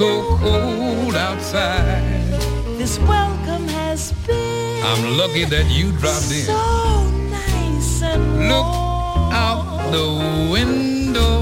so 0.02 0.38
cold 0.38 1.16
outside. 1.16 2.26
this 2.80 2.98
welcome 3.02 3.68
has 3.68 4.12
been 4.26 4.84
I'm 4.84 5.16
lucky 5.16 5.46
that 5.46 5.68
you 5.70 5.92
dropped 6.02 6.32
in. 6.32 6.46
so 6.50 7.04
nice 7.30 8.02
and 8.02 8.50
Look 8.50 8.66
warm. 8.66 9.32
out 9.46 9.92
the 9.92 10.08
window 10.52 11.34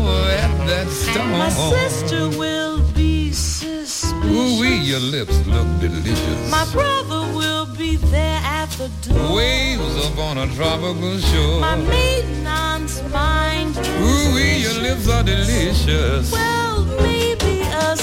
at 0.43 0.52
that 0.67 0.88
storm. 0.89 1.32
My 1.32 1.48
sister 1.50 2.28
will 2.38 2.82
be 2.91 3.32
suspicious. 3.32 4.12
Ooh, 4.26 4.60
wee, 4.60 4.76
your 4.91 5.00
lips 5.00 5.38
look 5.48 5.67
delicious. 5.80 6.52
My 6.52 6.65
brother 6.74 7.22
will 7.39 7.65
be 7.78 7.95
there 7.95 8.41
at 8.43 8.69
the 8.72 8.89
door. 9.08 9.38
Waves 9.38 10.06
up 10.06 10.17
on 10.19 10.38
a 10.38 10.48
tropical 10.56 11.17
shore. 11.19 11.62
My 11.62 11.78
maiden 11.78 12.45
aunt's 12.45 13.02
mind 13.10 13.78
Ooh, 13.78 14.36
wee, 14.36 14.58
your 14.65 14.78
lips 14.82 15.08
are 15.08 15.24
delicious. 15.24 16.30
well, 16.34 16.84
maybe 17.02 17.62
a 17.62 17.95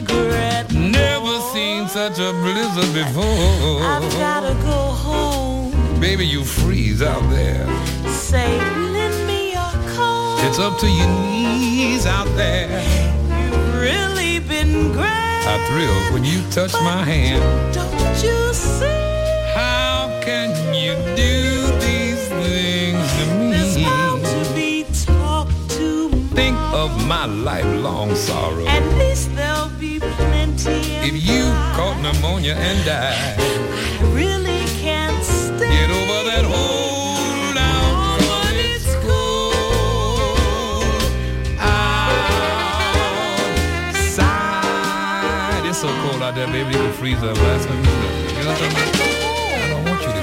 cigarette. 0.00 0.72
Never 0.72 1.34
seen 1.52 1.88
such 1.88 2.18
a 2.18 2.32
blizzard 2.42 2.92
before. 2.92 3.82
I've 3.94 4.10
gotta 4.24 4.54
go 4.62 4.78
home. 5.06 6.00
Baby, 6.00 6.26
you 6.26 6.44
freeze 6.44 7.02
out 7.02 7.24
there. 7.30 7.66
Say, 8.08 8.58
lend 8.94 9.26
me 9.26 9.52
your 9.52 9.72
coat. 9.96 10.38
It's 10.46 10.58
up 10.58 10.78
to 10.80 10.86
your 10.88 11.08
knees 11.22 12.04
out 12.06 12.28
there. 12.36 12.68
You've 13.40 13.80
really 13.80 14.38
been 14.40 14.92
great. 14.92 15.44
I 15.52 15.56
thrill 15.68 15.98
when 16.12 16.24
you 16.24 16.38
touch 16.50 16.72
my 16.74 17.02
hand. 17.12 17.42
Don't 17.74 18.16
you 18.22 18.52
see? 18.52 19.04
How 19.54 20.10
can 20.22 20.50
you 20.74 20.92
do 21.16 21.34
these 21.86 22.22
things 22.40 23.04
to 23.16 23.24
There's 23.52 23.76
me? 23.76 23.84
bound 23.84 24.24
to 24.26 24.54
be 24.54 24.84
talk 25.06 25.48
to 25.78 26.10
Think 26.34 26.56
of 26.82 26.90
my 27.06 27.24
lifelong 27.26 28.14
sorrow. 28.14 28.66
At 28.66 28.84
least 28.98 29.34
there'll 29.34 29.34
be 29.34 29.34
plenty. 29.34 29.45
If 31.08 31.14
you 31.24 31.44
caught 31.76 32.00
pneumonia 32.02 32.54
and 32.56 32.84
died, 32.84 33.38
I 33.38 34.02
really 34.12 34.64
can't 34.82 35.22
stay. 35.22 35.70
get 35.70 35.88
over 35.88 36.24
that 36.28 36.44
hold 36.44 37.56
out. 37.56 38.18
but 38.26 38.56
it's 38.56 38.90
cold 39.06 39.62
outside. 41.62 42.02
It's 45.64 45.78
so 45.78 45.86
cold 46.02 46.22
out 46.24 46.34
there, 46.34 46.48
baby, 46.48 46.70
you 46.70 46.78
can 46.78 46.92
freeze 46.94 47.22
up 47.22 47.36
last 47.36 47.68
time 47.68 47.78
you 47.78 47.84
know. 47.84 47.90
You 48.26 48.42
know 48.42 48.50
what 48.50 48.62
I'm 48.62 48.72
talking 48.74 48.98
about? 48.98 49.62
I 49.62 49.68
don't 49.70 49.84
want 49.84 50.02
you 50.02 50.16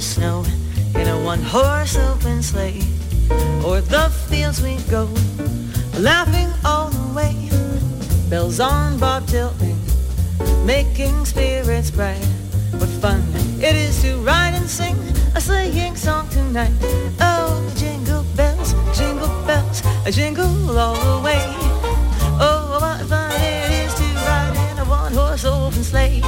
snow 0.00 0.44
in 0.94 1.06
a 1.06 1.18
one-horse 1.24 1.96
open 1.96 2.42
sleigh. 2.42 2.82
O'er 3.62 3.82
the 3.82 4.08
fields 4.28 4.62
we 4.62 4.76
go, 4.88 5.08
laughing 5.98 6.48
all 6.64 6.88
the 6.88 7.14
way. 7.14 7.36
Bells 8.30 8.60
on 8.60 8.98
bobtail 8.98 9.52
ring, 9.60 9.78
making 10.64 11.24
spirits 11.26 11.90
bright. 11.90 12.24
What 12.72 12.88
fun 12.88 13.22
it 13.60 13.74
is 13.76 14.00
to 14.02 14.16
ride 14.18 14.54
and 14.54 14.68
sing 14.68 14.96
a 15.34 15.40
sleighing 15.40 15.96
song 15.96 16.28
tonight. 16.30 16.72
Oh, 17.20 17.60
jingle 17.76 18.24
bells, 18.36 18.74
jingle 18.96 19.28
bells, 19.44 19.82
jingle 20.10 20.78
all 20.78 20.94
the 20.94 21.22
way. 21.22 21.44
Oh, 22.40 22.78
what 22.80 23.06
fun 23.06 23.32
it 23.32 23.70
is 23.84 23.94
to 23.94 24.04
ride 24.24 24.56
in 24.70 24.78
a 24.78 24.84
one-horse 24.84 25.44
open 25.44 25.84
sleigh. 25.84 26.22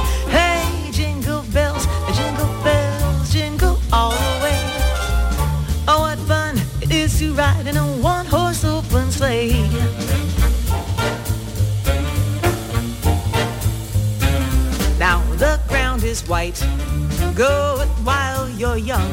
Go 17.35 17.83
while 18.03 18.47
you're 18.47 18.77
young. 18.77 19.09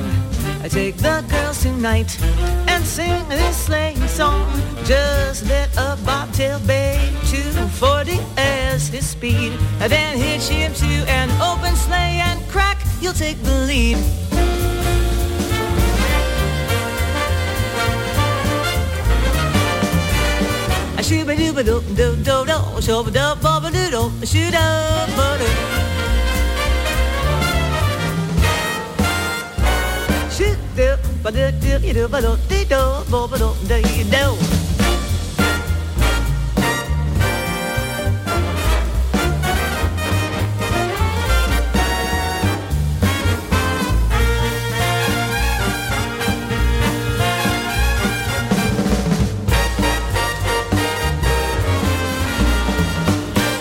I 0.62 0.68
take 0.68 0.98
the 0.98 1.24
girls 1.30 1.62
tonight 1.62 2.18
and 2.68 2.84
sing 2.84 3.26
this 3.30 3.56
sleighing 3.56 4.06
song. 4.08 4.46
Just 4.84 5.46
let 5.46 5.74
a 5.78 5.96
bobtail 6.04 6.60
bay 6.66 7.14
240 7.30 8.20
as 8.36 8.88
his 8.88 9.08
speed. 9.08 9.52
And 9.80 9.90
then 9.90 10.18
hitch 10.18 10.48
him 10.48 10.74
to 10.74 10.86
an 11.08 11.30
open 11.40 11.74
sleigh 11.76 12.20
and 12.20 12.46
crack, 12.50 12.78
you'll 13.00 13.14
take 13.14 13.42
the 13.42 13.54
lead. 13.64 13.96
A 20.98 21.02
shooba 21.02 21.34
dooba 21.34 21.64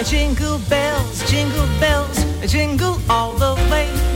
Jingle 0.06 0.60
bells, 0.70 1.30
jingle 1.30 1.68
bells, 1.80 2.26
jingle 2.48 3.00
all 3.10 3.34
the 3.34 3.56
way. 3.70 4.09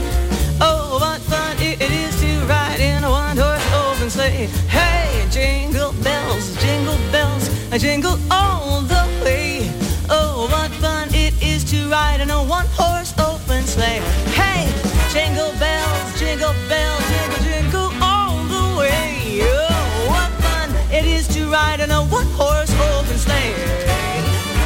Bells, 7.74 7.82
jingle 7.82 8.18
all 8.30 8.80
the 8.82 9.04
way. 9.24 9.70
Oh, 10.08 10.48
what 10.50 10.70
fun 10.80 11.08
it 11.12 11.34
is 11.42 11.64
to 11.70 11.88
ride 11.88 12.20
in 12.20 12.30
a 12.30 12.42
one-horse 12.42 13.14
open 13.18 13.62
sleigh. 13.64 14.00
Hey, 14.32 14.66
jingle 15.12 15.52
bells, 15.58 16.18
jingle 16.18 16.54
bells, 16.68 17.02
jingle, 17.08 17.42
jingle 17.44 17.90
all 18.02 18.36
the 18.44 18.78
way. 18.78 19.40
Oh, 19.42 20.06
what 20.08 20.30
fun 20.42 20.70
it 20.92 21.04
is 21.04 21.26
to 21.28 21.50
ride 21.50 21.80
in 21.80 21.90
a 21.90 22.02
one-horse 22.02 22.72
open 22.72 23.18
sleigh. 23.18 23.54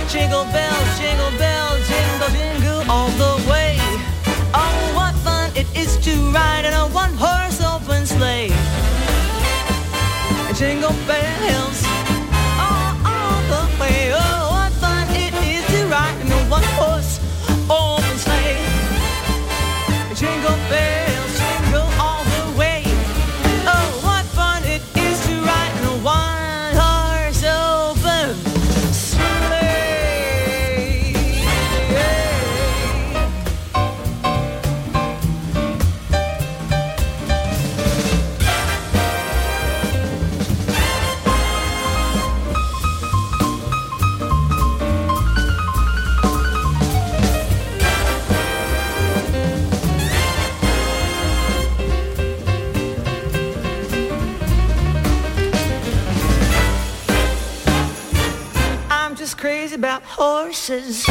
Jingle 0.08 0.44
bells, 0.52 0.98
jingle 0.98 1.32
bells, 1.38 1.86
jingle, 1.88 2.28
jingle 2.28 2.90
all 2.90 3.10
the 3.10 3.50
way. 3.50 3.76
Oh, 4.54 4.92
what 4.94 5.14
fun 5.24 5.50
it 5.54 5.66
is 5.76 5.96
to 5.98 6.12
ride 6.32 6.64
in 6.64 6.72
a 6.72 6.86
one-horse 6.88 7.60
open 7.62 8.06
sleigh. 8.06 8.50
Jingle 10.54 10.94
bells, 11.06 11.87
way 13.88 14.12
up. 14.12 14.27
Horses. 60.18 61.04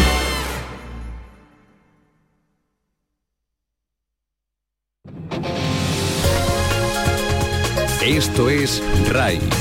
Esto 8.02 8.50
es 8.50 8.82
RAI. 9.10 9.57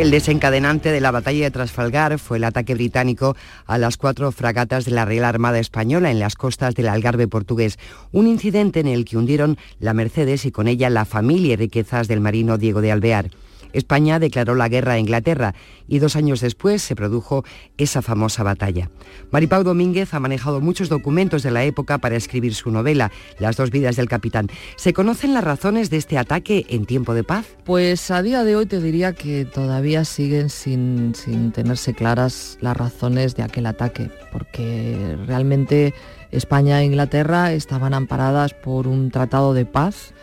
El 0.00 0.10
desencadenante 0.10 0.92
de 0.92 1.00
la 1.02 1.10
batalla 1.10 1.44
de 1.44 1.50
Trafalgar 1.50 2.18
fue 2.18 2.38
el 2.38 2.44
ataque 2.44 2.72
británico 2.72 3.36
a 3.66 3.76
las 3.76 3.98
cuatro 3.98 4.32
fragatas 4.32 4.86
de 4.86 4.92
la 4.92 5.04
Real 5.04 5.26
Armada 5.26 5.58
Española 5.58 6.10
en 6.10 6.18
las 6.18 6.36
costas 6.36 6.74
del 6.74 6.88
Algarve 6.88 7.28
portugués, 7.28 7.78
un 8.10 8.26
incidente 8.26 8.80
en 8.80 8.86
el 8.86 9.04
que 9.04 9.18
hundieron 9.18 9.58
la 9.78 9.92
Mercedes 9.92 10.46
y 10.46 10.52
con 10.52 10.68
ella 10.68 10.88
la 10.88 11.04
familia 11.04 11.52
y 11.52 11.56
riquezas 11.56 12.08
del 12.08 12.20
marino 12.20 12.56
Diego 12.56 12.80
de 12.80 12.92
Alvear. 12.92 13.30
España 13.72 14.18
declaró 14.18 14.54
la 14.54 14.68
guerra 14.68 14.94
a 14.94 14.98
Inglaterra 14.98 15.54
y 15.88 15.98
dos 15.98 16.16
años 16.16 16.40
después 16.40 16.82
se 16.82 16.96
produjo 16.96 17.44
esa 17.78 18.02
famosa 18.02 18.42
batalla. 18.42 18.90
Maripau 19.30 19.64
Domínguez 19.64 20.14
ha 20.14 20.20
manejado 20.20 20.60
muchos 20.60 20.88
documentos 20.88 21.42
de 21.42 21.50
la 21.50 21.64
época 21.64 21.98
para 21.98 22.16
escribir 22.16 22.54
su 22.54 22.70
novela, 22.70 23.10
Las 23.38 23.56
dos 23.56 23.70
vidas 23.70 23.96
del 23.96 24.08
capitán. 24.08 24.48
¿Se 24.76 24.92
conocen 24.92 25.34
las 25.34 25.44
razones 25.44 25.90
de 25.90 25.96
este 25.96 26.18
ataque 26.18 26.66
en 26.68 26.86
tiempo 26.86 27.14
de 27.14 27.24
paz? 27.24 27.46
Pues 27.64 28.10
a 28.10 28.22
día 28.22 28.44
de 28.44 28.56
hoy 28.56 28.66
te 28.66 28.80
diría 28.80 29.12
que 29.12 29.44
todavía 29.44 30.04
siguen 30.04 30.50
sin, 30.50 31.14
sin 31.14 31.52
tenerse 31.52 31.94
claras 31.94 32.58
las 32.60 32.76
razones 32.76 33.34
de 33.36 33.42
aquel 33.42 33.66
ataque, 33.66 34.10
porque 34.32 35.16
realmente 35.26 35.94
España 36.30 36.80
e 36.80 36.84
Inglaterra 36.84 37.52
estaban 37.52 37.94
amparadas 37.94 38.54
por 38.54 38.86
un 38.86 39.10
tratado 39.10 39.54
de 39.54 39.66
paz 39.66 40.14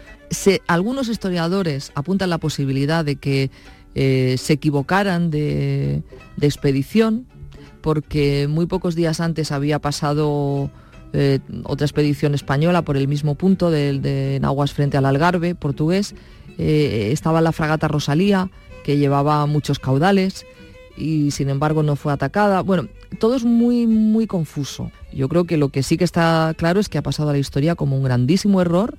algunos 0.68 1.10
historiadores 1.10 1.92
apuntan 1.96 2.30
la 2.30 2.38
posibilidad 2.38 3.06
de 3.06 3.16
que 3.16 3.50
eh, 3.96 4.36
se 4.38 4.54
equivocaran 4.54 5.32
de, 5.32 6.04
expedición, 6.42 7.26
porque 7.82 8.48
muy 8.48 8.66
pocos 8.66 8.96
días 8.96 9.20
antes 9.20 9.52
había 9.52 9.80
pasado 9.80 10.70
eh, 11.14 11.40
otra 11.64 11.86
expedición 11.86 12.36
española 12.36 12.84
por 12.84 12.98
el 12.98 13.08
mismo 13.08 13.36
punto 13.36 13.72
de, 13.72 14.00
de 14.00 14.40
aguas 14.44 14.74
frente 14.74 14.98
al 14.98 15.06
Algarve 15.06 15.56
portugués. 15.56 16.14
Eh, 16.58 17.10
estaba 17.12 17.42
la 17.42 17.52
fragata 17.52 17.88
Rosalía, 17.88 18.50
que 18.84 18.98
llevaba 18.98 19.46
muchos 19.46 19.80
caudales 19.80 20.46
y 20.96 21.32
sin 21.32 21.50
embargo 21.50 21.84
no 21.84 21.96
fue 21.96 22.12
atacada. 22.12 22.62
Bueno, 22.62 22.88
todo 23.20 23.36
es 23.36 23.46
muy, 23.46 23.88
muy 23.88 24.28
confuso. 24.28 24.92
Yo 25.14 25.30
creo 25.30 25.46
que 25.46 25.58
lo 25.58 25.70
que 25.70 25.84
sí 25.84 25.98
que 25.98 26.04
está 26.04 26.54
claro 26.58 26.80
es 26.80 26.90
que 26.90 26.98
ha 26.98 27.04
pasado 27.04 27.30
a 27.30 27.34
la 27.34 27.40
historia 27.40 27.76
como 27.76 27.98
un 27.98 28.04
grandísimo 28.04 28.62
error 28.62 28.98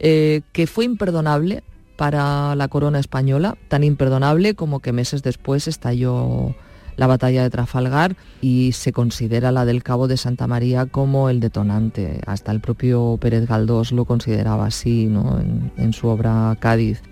eh, 0.00 0.40
que 0.52 0.66
fue 0.66 0.86
imperdonable 0.86 1.62
para 1.96 2.54
la 2.56 2.68
corona 2.68 2.98
española, 2.98 3.58
tan 3.68 3.84
imperdonable 3.84 4.54
como 4.54 4.80
que 4.80 4.92
meses 4.92 5.22
después 5.22 5.68
estalló 5.68 6.54
la 6.96 7.06
batalla 7.06 7.42
de 7.42 7.50
Trafalgar 7.50 8.16
y 8.40 8.72
se 8.72 8.92
considera 8.92 9.52
la 9.52 9.66
del 9.66 9.82
Cabo 9.82 10.08
de 10.08 10.16
Santa 10.16 10.46
María 10.46 10.86
como 10.86 11.28
el 11.28 11.40
detonante. 11.40 12.22
Hasta 12.26 12.50
el 12.50 12.60
propio 12.60 13.18
Pérez 13.20 13.46
Galdós 13.46 13.92
lo 13.92 14.06
consideraba 14.06 14.64
así 14.64 15.04
¿no? 15.04 15.38
en, 15.38 15.70
en 15.76 15.92
su 15.92 16.08
obra 16.08 16.56
Cádiz. 16.58 17.02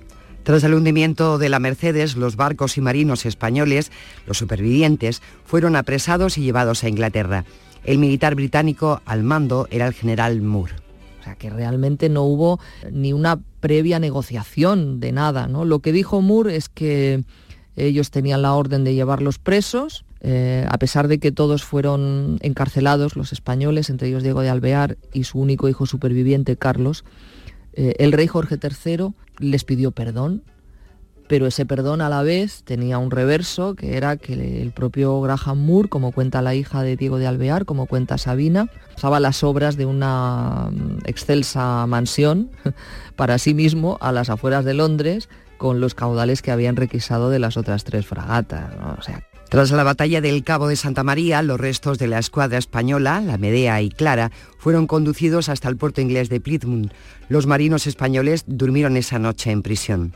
Tras 0.43 0.65
el 0.65 0.73
hundimiento 0.73 1.37
de 1.37 1.51
la 1.51 1.59
Mercedes, 1.59 2.17
los 2.17 2.37
barcos 2.37 2.79
y 2.79 2.81
marinos 2.81 3.27
españoles, 3.27 3.93
los 4.27 4.39
supervivientes, 4.39 5.21
fueron 5.45 5.77
apresados 5.77 6.39
y 6.39 6.43
llevados 6.43 6.83
a 6.85 6.89
Inglaterra. 6.89 7.45
El 7.85 7.99
militar 7.99 8.35
británico 8.35 9.03
al 9.05 9.25
mando 9.25 9.69
era 9.71 9.87
el 9.87 9.93
general 9.93 10.41
Moore 10.41 10.88
que 11.37 11.51
realmente 11.51 12.09
no 12.09 12.25
hubo 12.25 12.61
ni 12.91 13.13
una 13.13 13.41
previa 13.61 13.99
negociación 13.99 15.01
de 15.01 15.13
nada. 15.13 15.49
¿no? 15.49 15.65
Lo 15.65 15.81
que 15.81 15.93
dijo 15.93 16.21
Moore 16.21 16.57
es 16.57 16.69
que 16.69 17.25
ellos 17.77 18.11
tenían 18.11 18.43
la 18.43 18.55
orden 18.55 18.85
de 18.85 18.95
llevarlos 18.95 19.39
presos, 19.39 20.05
eh, 20.21 20.67
a 20.69 20.79
pesar 20.79 21.07
de 21.07 21.19
que 21.19 21.31
todos 21.31 21.63
fueron 21.63 22.39
encarcelados, 22.43 23.15
los 23.15 23.33
españoles, 23.33 23.89
entre 23.89 24.09
ellos 24.09 24.23
Diego 24.23 24.41
de 24.41 24.51
Alvear 24.51 24.99
y 25.13 25.25
su 25.25 25.39
único 25.39 25.69
hijo 25.69 25.87
superviviente, 25.87 26.57
Carlos, 26.57 27.05
eh, 27.75 27.95
el 27.99 28.13
rey 28.13 28.27
Jorge 28.27 28.59
III 28.61 29.13
les 29.39 29.65
pidió 29.65 29.93
perdón, 29.93 30.43
pero 31.29 31.47
ese 31.47 31.67
perdón 31.67 32.01
a 32.01 32.09
la 32.09 32.23
vez 32.23 32.63
tenía 32.65 32.99
un 32.99 33.11
reverso, 33.11 33.75
que 33.75 33.97
era 33.97 34.17
que 34.17 34.63
el 34.63 34.73
propio 34.73 35.21
Graham 35.21 35.65
Moore, 35.65 35.89
como 35.89 36.13
cuenta 36.13 36.43
la 36.43 36.55
hija 36.55 36.83
de 36.83 36.97
Diego 36.97 37.19
de 37.19 37.27
Alvear, 37.27 37.67
como 37.67 37.87
cuenta 37.87 38.19
Sabina, 38.19 38.71
usaba 38.97 39.21
las 39.21 39.45
obras 39.45 39.77
de 39.77 39.87
una 39.87 40.71
excelsa 41.05 41.87
mansión 41.87 42.51
para 43.17 43.39
sí 43.39 43.55
mismo 43.55 43.99
a 44.01 44.11
las 44.11 44.31
afueras 44.31 44.65
de 44.65 44.75
Londres, 44.75 45.29
con 45.59 45.81
los 45.81 45.95
caudales 45.95 46.41
que 46.41 46.51
habían 46.51 46.77
requisado 46.77 47.31
de 47.31 47.39
las 47.39 47.57
otras 47.57 47.85
tres 47.85 48.07
fragatas. 48.07 48.71
O 48.99 49.03
sea, 49.03 49.23
tras 49.49 49.71
la 49.71 49.83
batalla 49.83 50.21
del 50.21 50.45
Cabo 50.45 50.69
de 50.69 50.77
Santa 50.77 51.03
María, 51.05 51.43
los 51.43 51.59
restos 51.59 51.99
de 51.99 52.07
la 52.07 52.19
escuadra 52.19 52.59
española, 52.59 53.21
la 53.21 53.39
Medea 53.39 53.81
y 53.81 53.89
Clara, 53.89 54.31
fueron 54.59 54.87
conducidos 54.87 55.49
hasta 55.49 55.69
el 55.69 55.77
puerto 55.77 56.01
inglés 56.01 56.29
de 56.29 56.41
Plymouth. 56.41 56.93
Los 57.31 57.47
marinos 57.47 57.87
españoles 57.87 58.45
durmieron 58.47 58.97
esa 58.97 59.19
noche 59.19 59.51
en 59.51 59.63
prisión. 59.63 60.15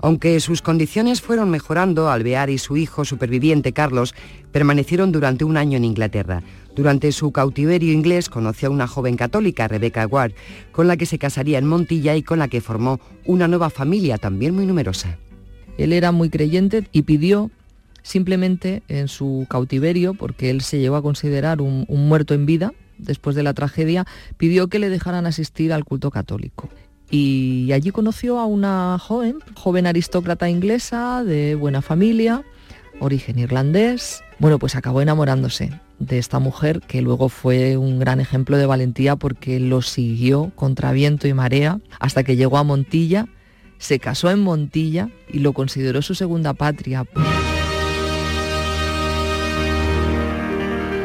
Aunque 0.00 0.38
sus 0.40 0.62
condiciones 0.62 1.20
fueron 1.20 1.50
mejorando, 1.50 2.10
Alvear 2.10 2.50
y 2.50 2.58
su 2.58 2.76
hijo 2.76 3.04
superviviente 3.04 3.72
Carlos 3.72 4.14
permanecieron 4.50 5.12
durante 5.12 5.44
un 5.44 5.56
año 5.56 5.76
en 5.76 5.84
Inglaterra. 5.84 6.42
Durante 6.74 7.12
su 7.12 7.32
cautiverio 7.32 7.92
inglés 7.92 8.28
conoció 8.28 8.68
a 8.68 8.72
una 8.72 8.86
joven 8.86 9.16
católica, 9.16 9.68
Rebecca 9.68 10.06
Ward, 10.06 10.32
con 10.72 10.88
la 10.88 10.96
que 10.96 11.06
se 11.06 11.18
casaría 11.18 11.58
en 11.58 11.66
Montilla 11.66 12.16
y 12.16 12.22
con 12.22 12.38
la 12.38 12.48
que 12.48 12.60
formó 12.60 13.00
una 13.24 13.48
nueva 13.48 13.70
familia 13.70 14.18
también 14.18 14.54
muy 14.54 14.66
numerosa. 14.66 15.18
Él 15.78 15.92
era 15.92 16.12
muy 16.12 16.30
creyente 16.30 16.86
y 16.92 17.02
pidió 17.02 17.50
simplemente 18.02 18.82
en 18.88 19.08
su 19.08 19.46
cautiverio, 19.48 20.14
porque 20.14 20.50
él 20.50 20.60
se 20.62 20.80
llegó 20.80 20.96
a 20.96 21.02
considerar 21.02 21.60
un, 21.60 21.84
un 21.88 22.08
muerto 22.08 22.34
en 22.34 22.46
vida 22.46 22.72
después 22.98 23.36
de 23.36 23.42
la 23.42 23.54
tragedia, 23.54 24.06
pidió 24.36 24.68
que 24.68 24.78
le 24.78 24.88
dejaran 24.88 25.26
asistir 25.26 25.72
al 25.72 25.84
culto 25.84 26.10
católico 26.10 26.68
y 27.12 27.70
allí 27.72 27.90
conoció 27.90 28.38
a 28.38 28.46
una 28.46 28.98
joven, 28.98 29.36
joven 29.54 29.86
aristócrata 29.86 30.48
inglesa 30.48 31.22
de 31.22 31.54
buena 31.54 31.82
familia, 31.82 32.42
origen 33.00 33.38
irlandés. 33.38 34.24
Bueno, 34.38 34.58
pues 34.58 34.76
acabó 34.76 35.02
enamorándose 35.02 35.78
de 35.98 36.18
esta 36.18 36.38
mujer 36.38 36.80
que 36.80 37.02
luego 37.02 37.28
fue 37.28 37.76
un 37.76 37.98
gran 37.98 38.18
ejemplo 38.18 38.56
de 38.56 38.64
valentía 38.64 39.16
porque 39.16 39.60
lo 39.60 39.82
siguió 39.82 40.52
contra 40.54 40.92
viento 40.92 41.28
y 41.28 41.34
marea 41.34 41.80
hasta 42.00 42.24
que 42.24 42.34
llegó 42.34 42.56
a 42.56 42.64
Montilla, 42.64 43.26
se 43.76 43.98
casó 43.98 44.30
en 44.30 44.40
Montilla 44.40 45.10
y 45.28 45.40
lo 45.40 45.52
consideró 45.52 46.00
su 46.00 46.14
segunda 46.14 46.54
patria. 46.54 47.04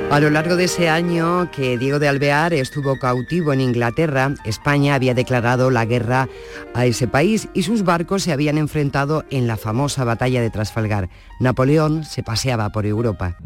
A 0.10 0.22
lo 0.22 0.30
largo 0.30 0.56
de 0.56 0.64
ese 0.64 0.88
año 0.88 1.52
que 1.52 1.78
Diego 1.78 2.00
de 2.00 2.08
Alvear 2.08 2.54
estuvo 2.54 2.98
cautivo 2.98 3.52
en 3.52 3.60
Inglaterra, 3.60 4.34
España 4.46 4.96
había 4.96 5.14
declarado 5.14 5.70
la 5.70 5.86
guerra 5.86 6.30
a 6.74 6.86
ese 6.86 7.08
país 7.08 7.50
y 7.54 7.64
sus 7.64 7.84
barcos 7.84 8.24
se 8.24 8.32
habían 8.32 8.58
enfrentado 8.58 9.26
en 9.30 9.48
la 9.48 9.58
famosa 9.58 10.06
batalla 10.06 10.42
de 10.42 10.50
Trafalgar. 10.50 11.10
Napoleón 11.42 12.06
se 12.06 12.24
paseaba 12.24 12.70
por 12.70 12.86
Europa. 12.86 13.38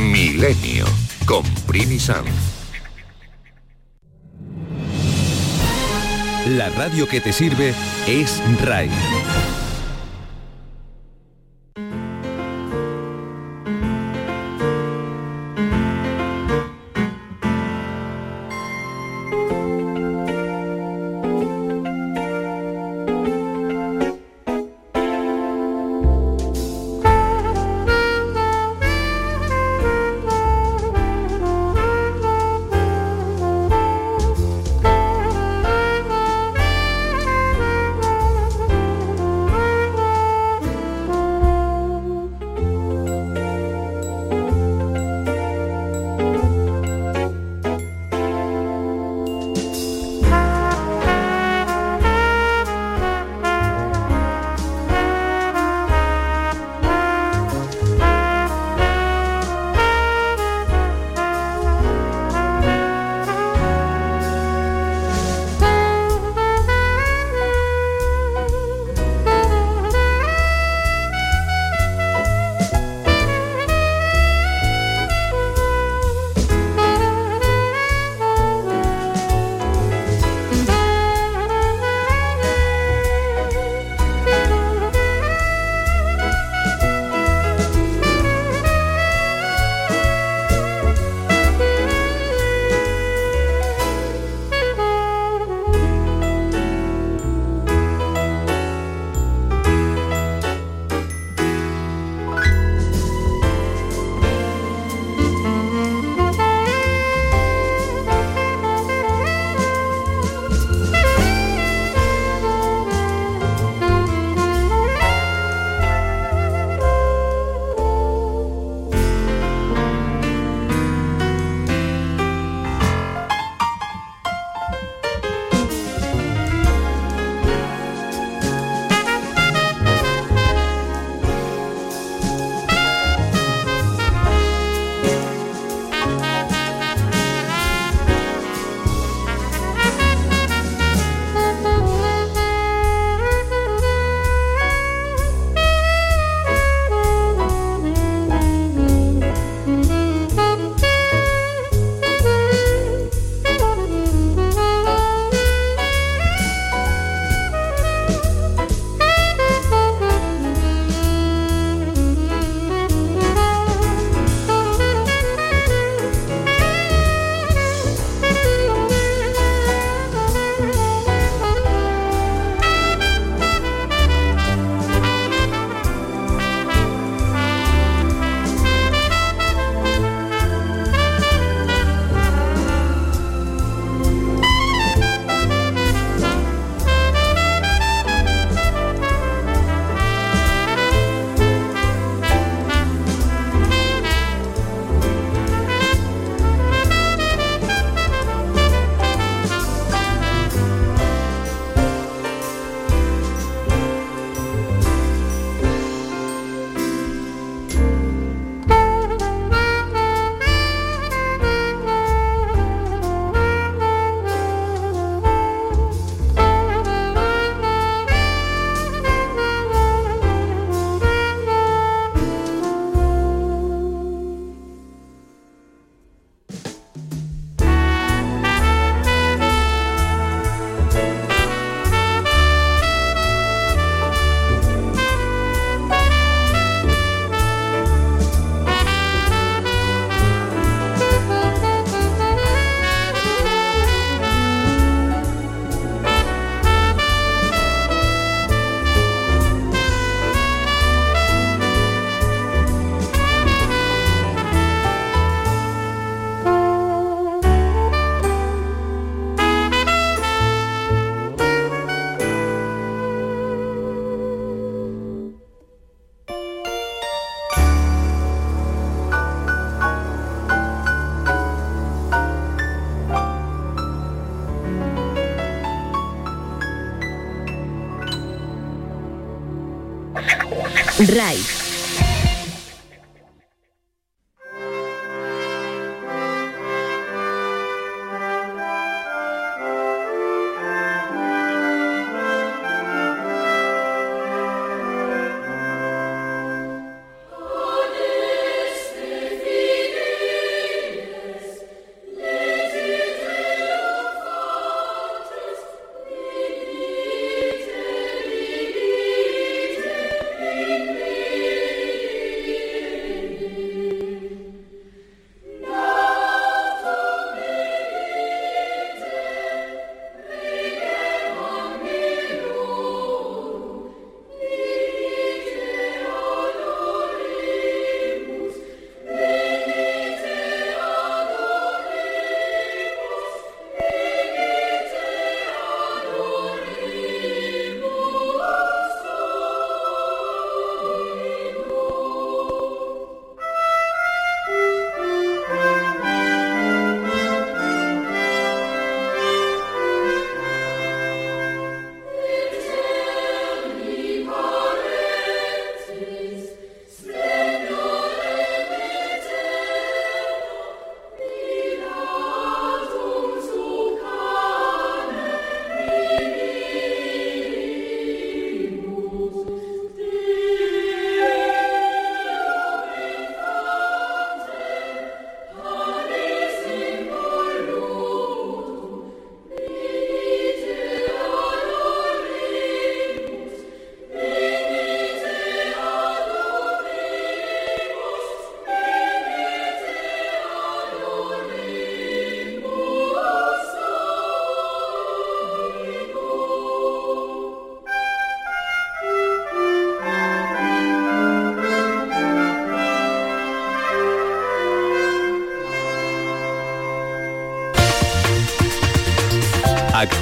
Milenio 0.00 0.86
con 1.24 1.44
Primi. 1.66 1.98
La 6.48 6.68
radio 6.70 7.08
que 7.08 7.20
te 7.20 7.32
sirve 7.32 7.72
es. 8.06 8.42
RAI. 8.64 8.90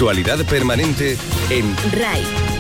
Actualidad 0.03 0.45
permanente 0.47 1.17
en 1.49 1.77
RAI. 1.93 2.52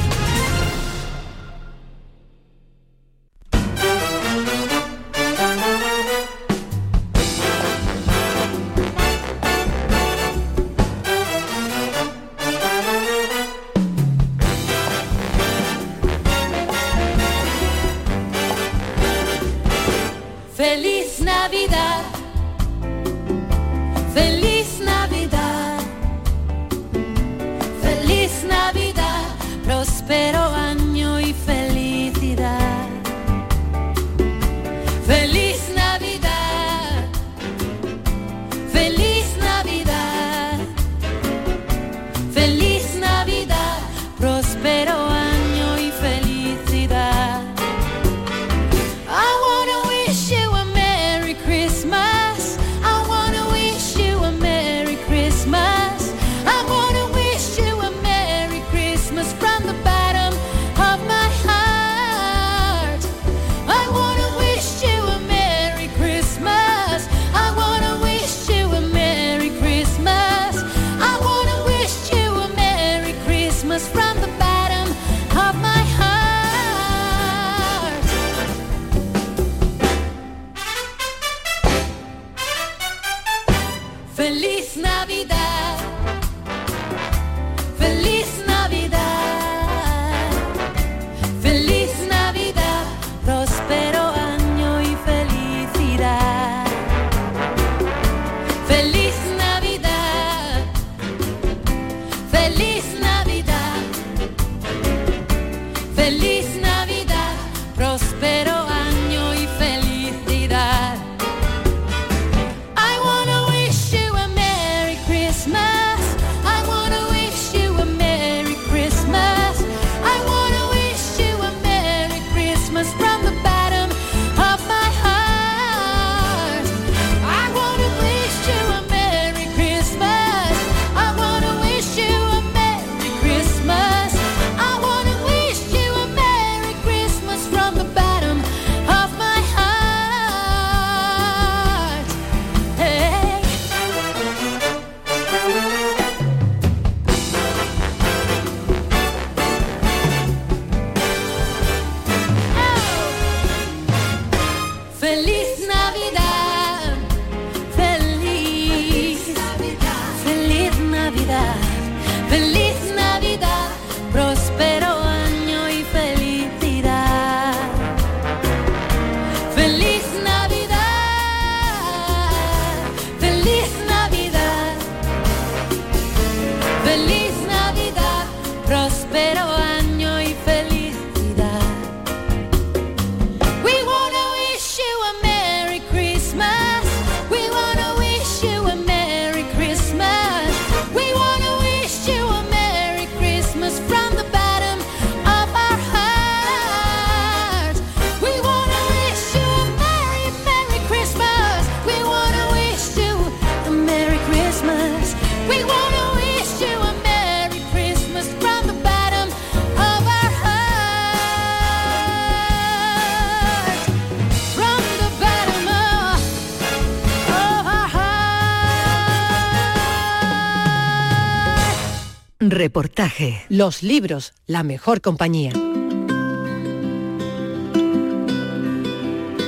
Reportaje. 223.02 223.44
Los 223.48 223.82
libros, 223.82 224.32
la 224.46 224.62
mejor 224.62 225.00
compañía. 225.00 225.52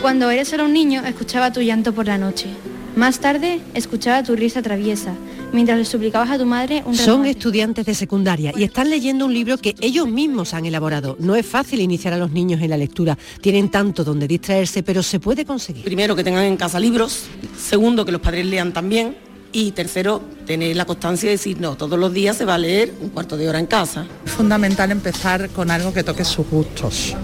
Cuando 0.02 0.28
eres 0.30 0.48
solo 0.48 0.64
un 0.64 0.72
niño, 0.72 1.04
escuchaba 1.04 1.52
tu 1.52 1.60
llanto 1.60 1.92
por 1.92 2.06
la 2.06 2.18
noche. 2.18 2.48
Más 2.96 3.20
tarde, 3.20 3.60
escuchaba 3.74 4.24
tu 4.24 4.34
risa 4.34 4.60
traviesa, 4.60 5.14
mientras 5.52 5.78
le 5.78 5.84
suplicabas 5.84 6.30
a 6.30 6.38
tu 6.38 6.46
madre 6.46 6.82
un 6.84 6.96
Son 6.96 7.26
estudiantes 7.26 7.86
de 7.86 7.94
secundaria 7.94 8.52
y 8.56 8.64
están 8.64 8.90
leyendo 8.90 9.26
un 9.26 9.34
libro 9.34 9.56
que 9.58 9.76
ellos 9.80 10.08
mismos 10.08 10.52
han 10.52 10.66
elaborado. 10.66 11.16
No 11.20 11.36
es 11.36 11.46
fácil 11.46 11.80
iniciar 11.80 12.12
a 12.12 12.18
los 12.18 12.32
niños 12.32 12.60
en 12.60 12.70
la 12.70 12.76
lectura. 12.76 13.16
Tienen 13.40 13.70
tanto 13.70 14.02
donde 14.02 14.26
distraerse, 14.26 14.82
pero 14.82 15.00
se 15.04 15.20
puede 15.20 15.44
conseguir. 15.44 15.84
Primero, 15.84 16.16
que 16.16 16.24
tengan 16.24 16.42
en 16.42 16.56
casa 16.56 16.80
libros. 16.80 17.26
Segundo, 17.56 18.04
que 18.04 18.10
los 18.10 18.20
padres 18.20 18.46
lean 18.46 18.72
también. 18.72 19.14
Y 19.56 19.70
tercero, 19.70 20.20
tener 20.46 20.74
la 20.74 20.84
constancia 20.84 21.28
de 21.28 21.36
decir, 21.36 21.60
no, 21.60 21.76
todos 21.76 21.96
los 21.96 22.12
días 22.12 22.36
se 22.36 22.44
va 22.44 22.54
a 22.56 22.58
leer 22.58 22.92
un 23.00 23.10
cuarto 23.10 23.36
de 23.36 23.48
hora 23.48 23.60
en 23.60 23.66
casa. 23.66 24.04
Es 24.26 24.32
fundamental 24.32 24.90
empezar 24.90 25.48
con 25.50 25.70
algo 25.70 25.94
que 25.94 26.02
toque 26.02 26.24
sus 26.24 26.44
gustos, 26.48 27.14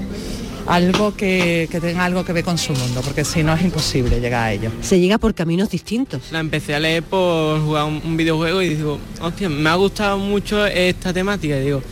algo 0.68 1.12
que, 1.16 1.66
que 1.72 1.80
tenga 1.80 2.04
algo 2.04 2.24
que 2.24 2.32
ver 2.32 2.44
con 2.44 2.56
su 2.56 2.72
mundo, 2.72 3.00
porque 3.04 3.24
si 3.24 3.42
no 3.42 3.52
es 3.52 3.62
imposible 3.64 4.20
llegar 4.20 4.44
a 4.44 4.52
ello. 4.52 4.70
Se 4.80 5.00
llega 5.00 5.18
por 5.18 5.34
caminos 5.34 5.70
distintos. 5.70 6.22
La 6.30 6.38
empecé 6.38 6.76
a 6.76 6.78
leer 6.78 7.02
por 7.02 7.60
jugar 7.62 7.86
un, 7.86 8.00
un 8.04 8.16
videojuego 8.16 8.62
y 8.62 8.76
digo, 8.76 9.00
hostia, 9.20 9.48
me 9.48 9.68
ha 9.68 9.74
gustado 9.74 10.16
mucho 10.16 10.64
esta 10.66 11.12
temática. 11.12 11.56
Y 11.58 11.64
digo, 11.64 11.82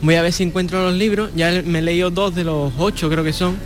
voy 0.00 0.14
a 0.14 0.22
ver 0.22 0.32
si 0.32 0.42
encuentro 0.42 0.82
los 0.84 0.94
libros. 0.94 1.32
Ya 1.36 1.50
me 1.66 1.80
he 1.80 1.82
leído 1.82 2.10
dos 2.10 2.34
de 2.34 2.44
los 2.44 2.72
ocho, 2.78 3.10
creo 3.10 3.22
que 3.22 3.34
son. 3.34 3.58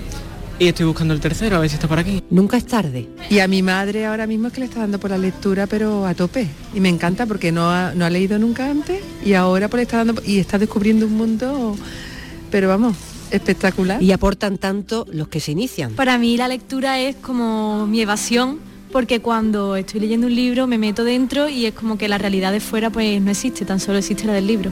Y 0.61 0.69
estoy 0.69 0.85
buscando 0.85 1.15
el 1.15 1.21
tercero, 1.21 1.57
a 1.57 1.61
ver 1.61 1.71
si 1.71 1.77
está 1.77 1.89
por 1.89 1.99
aquí. 1.99 2.23
Nunca 2.29 2.59
es 2.59 2.67
tarde. 2.67 3.09
Y 3.31 3.39
a 3.39 3.49
mi 3.49 3.63
madre 3.63 4.05
ahora 4.05 4.27
mismo 4.27 4.49
es 4.49 4.53
que 4.53 4.61
le 4.61 4.67
está 4.67 4.81
dando 4.81 5.01
por 5.01 5.09
la 5.09 5.17
lectura, 5.17 5.67
pero 5.67 6.05
a 6.05 6.13
tope. 6.13 6.49
Y 6.75 6.81
me 6.81 6.91
encanta 6.91 7.25
porque 7.25 7.51
no 7.51 7.71
ha, 7.71 7.95
no 7.95 8.05
ha 8.05 8.11
leído 8.11 8.39
nunca 8.39 8.69
antes 8.69 9.01
y 9.25 9.33
ahora 9.33 9.69
pues 9.69 9.79
le 9.79 9.83
está 9.85 10.05
dando 10.05 10.21
y 10.23 10.39
está 10.39 10.59
descubriendo 10.59 11.07
un 11.07 11.15
mundo, 11.15 11.75
pero 12.51 12.69
vamos, 12.69 12.95
espectacular. 13.31 14.03
Y 14.03 14.13
aportan 14.13 14.59
tanto 14.59 15.07
los 15.11 15.29
que 15.29 15.41
se 15.41 15.53
inician. 15.53 15.95
Para 15.95 16.19
mí 16.19 16.37
la 16.37 16.47
lectura 16.47 17.01
es 17.01 17.17
como 17.17 17.87
mi 17.87 18.03
evasión 18.03 18.59
porque 18.93 19.21
cuando 19.21 19.77
estoy 19.77 20.01
leyendo 20.01 20.27
un 20.27 20.35
libro 20.35 20.67
me 20.67 20.77
meto 20.77 21.05
dentro 21.05 21.49
y 21.49 21.65
es 21.65 21.73
como 21.73 21.97
que 21.97 22.07
la 22.07 22.19
realidad 22.19 22.53
de 22.53 22.61
fuera 22.61 22.91
pues 22.91 23.23
no 23.23 23.31
existe, 23.31 23.65
tan 23.65 23.81
solo 23.81 23.97
existe 23.97 24.27
la 24.27 24.35
del 24.35 24.47
libro. 24.47 24.71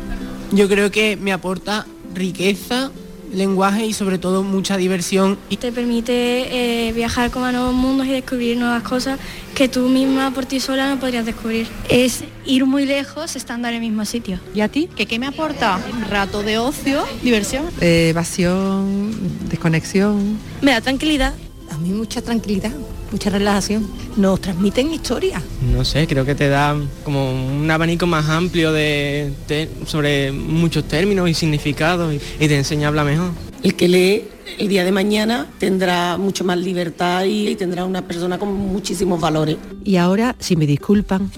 Yo 0.53 0.69
creo 0.69 0.91
que 0.91 1.17
me 1.17 1.33
aporta 1.33 1.87
riqueza, 2.15 2.91
lenguaje 3.33 3.87
y 3.87 3.93
sobre 3.93 4.19
todo 4.19 4.43
mucha 4.43 4.77
diversión. 4.77 5.39
Te 5.59 5.73
permite 5.73 6.89
eh, 6.89 6.93
viajar 6.93 7.31
como 7.31 7.47
a 7.47 7.53
nuevos 7.53 7.75
mundos 7.75 8.07
y 8.07 8.11
descubrir 8.11 8.57
nuevas 8.57 8.83
cosas 8.83 9.19
que 9.55 9.69
tú 9.69 9.89
misma 9.89 10.33
por 10.33 10.47
ti 10.47 10.61
sola 10.61 10.89
no 10.89 11.01
podrías 11.01 11.27
descubrir. 11.27 11.67
Es 11.89 12.25
ir 12.45 12.65
muy 12.65 12.87
lejos 12.87 13.37
estando 13.37 13.69
en 13.69 13.75
el 13.75 13.81
mismo 13.81 14.05
sitio. 14.05 14.39
¿Y 14.55 14.61
a 14.61 14.69
ti? 14.69 14.89
¿Qué, 14.95 15.07
qué 15.07 15.19
me 15.19 15.27
aporta? 15.27 15.81
Rato 16.09 16.43
de 16.43 16.59
ocio, 16.59 17.05
diversión. 17.23 17.67
Eh, 17.81 18.11
evasión, 18.11 19.13
desconexión. 19.49 20.39
Me 20.63 20.73
da 20.73 20.81
tranquilidad. 20.81 21.35
A 21.71 21.77
mí 21.79 21.91
mucha 21.91 22.23
tranquilidad, 22.23 22.73
mucha 23.11 23.31
relajación. 23.31 23.89
Nos 24.17 24.41
transmiten 24.41 24.93
historia. 24.93 25.43
No 25.73 25.85
sé, 25.85 26.07
creo 26.07 26.25
que 26.25 26.35
te 26.35 26.49
da 26.49 26.77
como 27.05 27.33
un 27.33 27.71
abanico 27.71 28.07
más 28.07 28.29
amplio 28.29 28.73
de, 28.73 29.33
de- 29.49 29.69
sobre 29.87 30.33
muchos 30.33 30.85
términos 30.85 31.29
y 31.29 31.35
significados 31.35 32.15
y, 32.15 32.21
y 32.45 32.49
te 32.49 32.57
enseña 32.57 32.87
a 32.87 32.89
hablar 32.89 33.07
mejor. 33.07 33.31
El 33.63 33.75
que 33.75 33.89
lee 33.89 34.25
el 34.59 34.69
día 34.69 34.85
de 34.85 34.93
mañana 34.93 35.47
tendrá 35.59 36.17
mucho 36.17 36.45
más 36.45 36.59
libertad 36.59 37.25
y, 37.25 37.49
y 37.49 37.57
tendrá 37.57 37.85
una 37.85 38.03
persona 38.07 38.39
con 38.39 38.53
muchísimos 38.55 39.21
valores. 39.21 39.57
Y 39.85 39.97
ahora, 39.97 40.37
si 40.39 40.55
me 40.57 40.67
disculpan, 40.67 41.31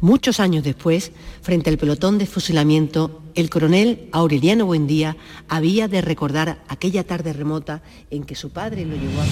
muchos 0.00 0.40
años 0.40 0.64
después, 0.64 1.12
frente 1.42 1.70
al 1.70 1.78
pelotón 1.78 2.18
de 2.18 2.26
fusilamiento, 2.26 3.22
el 3.34 3.50
coronel 3.50 4.08
Aureliano 4.12 4.64
Buendía 4.66 5.16
había 5.48 5.88
de 5.88 6.00
recordar 6.00 6.62
aquella 6.68 7.04
tarde 7.04 7.32
remota 7.34 7.82
en 8.10 8.24
que 8.24 8.34
su 8.34 8.48
padre 8.50 8.86
lo 8.86 8.94
llevó 8.96 9.20
a... 9.20 9.24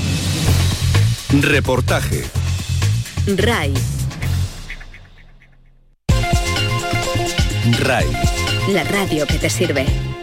Reportaje. 1.43 2.25
RAI. 3.27 3.75
RAI. 7.81 8.07
La 8.69 8.85
radio 8.85 9.27
que 9.27 9.39
te 9.39 9.51
sirve. 9.51 10.14